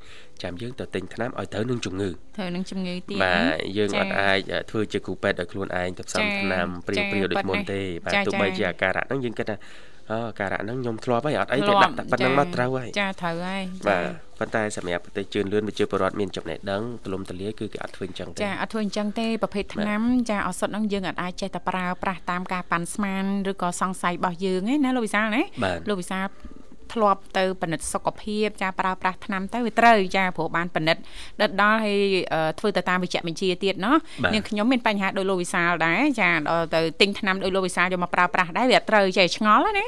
[0.44, 4.40] ចាំយើងទៅទិញថ្នាំឲ្យត្រូវនឹងជំងឺត្រូវនឹងជំងឺទៀតបាទយើងអត់អាច
[4.72, 9.56] ធ្វើជាគ្រូពេទ្យឲ្យខ្លួនឯងទៅផ្សំថ្នាំព្រាវព្រាវដូចមុនទេបាទទោះបីជាអាការៈហ្នឹងយើងគិតថា
[10.12, 25.42] អឺការៈហ្នឹងខ្ញុំធ្លាប់ហើយអត់អីទេដាក់តែប៉ុណ្្នឹងមកត្រូវហើយចាត្រូវហើយបាទប៉ុន្តែសម្រាប់ប្រទេសជឿនលឿនវិជាពរដ្ឋមានចំណេះដឹងទូលំទូលាយគឺគេអត់ធ្វើអញ្ចឹងទេចាអត់ធ្វើអញ្ចឹងទេប្រភេទថ្នាំចាឱសថហ្នឹងយើងអត់អាចចេះតែប្រើប្រាស់តាមការប៉ាន់ស្មានឬក៏សង្ស័យរបស់យើងទេណាលោកវិសាលណា
[25.90, 26.26] លោកវិសាល
[26.94, 31.02] ធ្លាប់ទៅពិនិត្យសុខភាពចាប្រើប្រាស់ថ្នាំទៅវាត្រូវចាព្រោះបានពិនិត្យ
[31.42, 32.00] ដិតដល់ហើយ
[32.60, 33.96] ធ្វើទៅតាមវិជ្ជបញ្ជាទៀតណោះ
[34.34, 39.86] នាងខ្ញុំមានបញ្ហាដោយលោកវិសាលដែរចាដល់ទៅទិញថ្នាំដោយលោកវិសាលយកមកប្រើប្រាស់ដែរវាត្រូវចេះឆ្ងល់ណា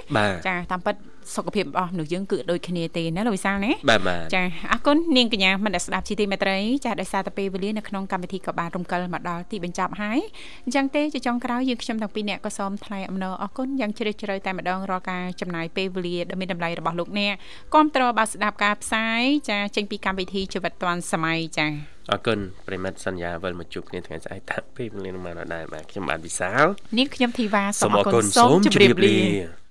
[0.47, 0.95] ចាតាមពិត
[1.35, 10.19] សុខភាពរបស់មនុស្សយើងគឺដូចគ្នាទេណាលោកវិសាលណាបាទបាទចាអរគុណនាងកញ្ញាមិនដែលស្ដាប់ជីទីមេត្រីចាដោយសារតែពេលវេលានៅក្នុងកម្មវិធីក៏បានរំកិលមកដល់ទីបញ្ចប់ហើយ
[10.65, 17.33] អញ្ចឹងទេជាចុងក្រោយយើងខ្ញុំទាំងពីរអ្នកក៏សូមថ្លែងអំណរអរគុណយ៉ាងជ្រាលជ្រៅតែម្ដងរាល់ការចំណាយពេលវេលាដ៏មានតម្លៃរបស់លោកអ្នក
[17.73, 21.67] គាំទ្របាទស្ដាប់ការផ្សាយចាចេញពីកម្មវិធីជីវិតឌွန်សម័យចា
[22.11, 26.65] អរគុណប្រិមិត្តសន្យាវិលមកជួបគ្នាថ្ងៃស្អែកតាពេលវេលានឹងមកដល់ដែរបាទខ្ញុំបាទវិសាល
[26.97, 29.64] នាងខ្ញុំធីវ៉ាសូមអរគុណសូមជម្រាបលា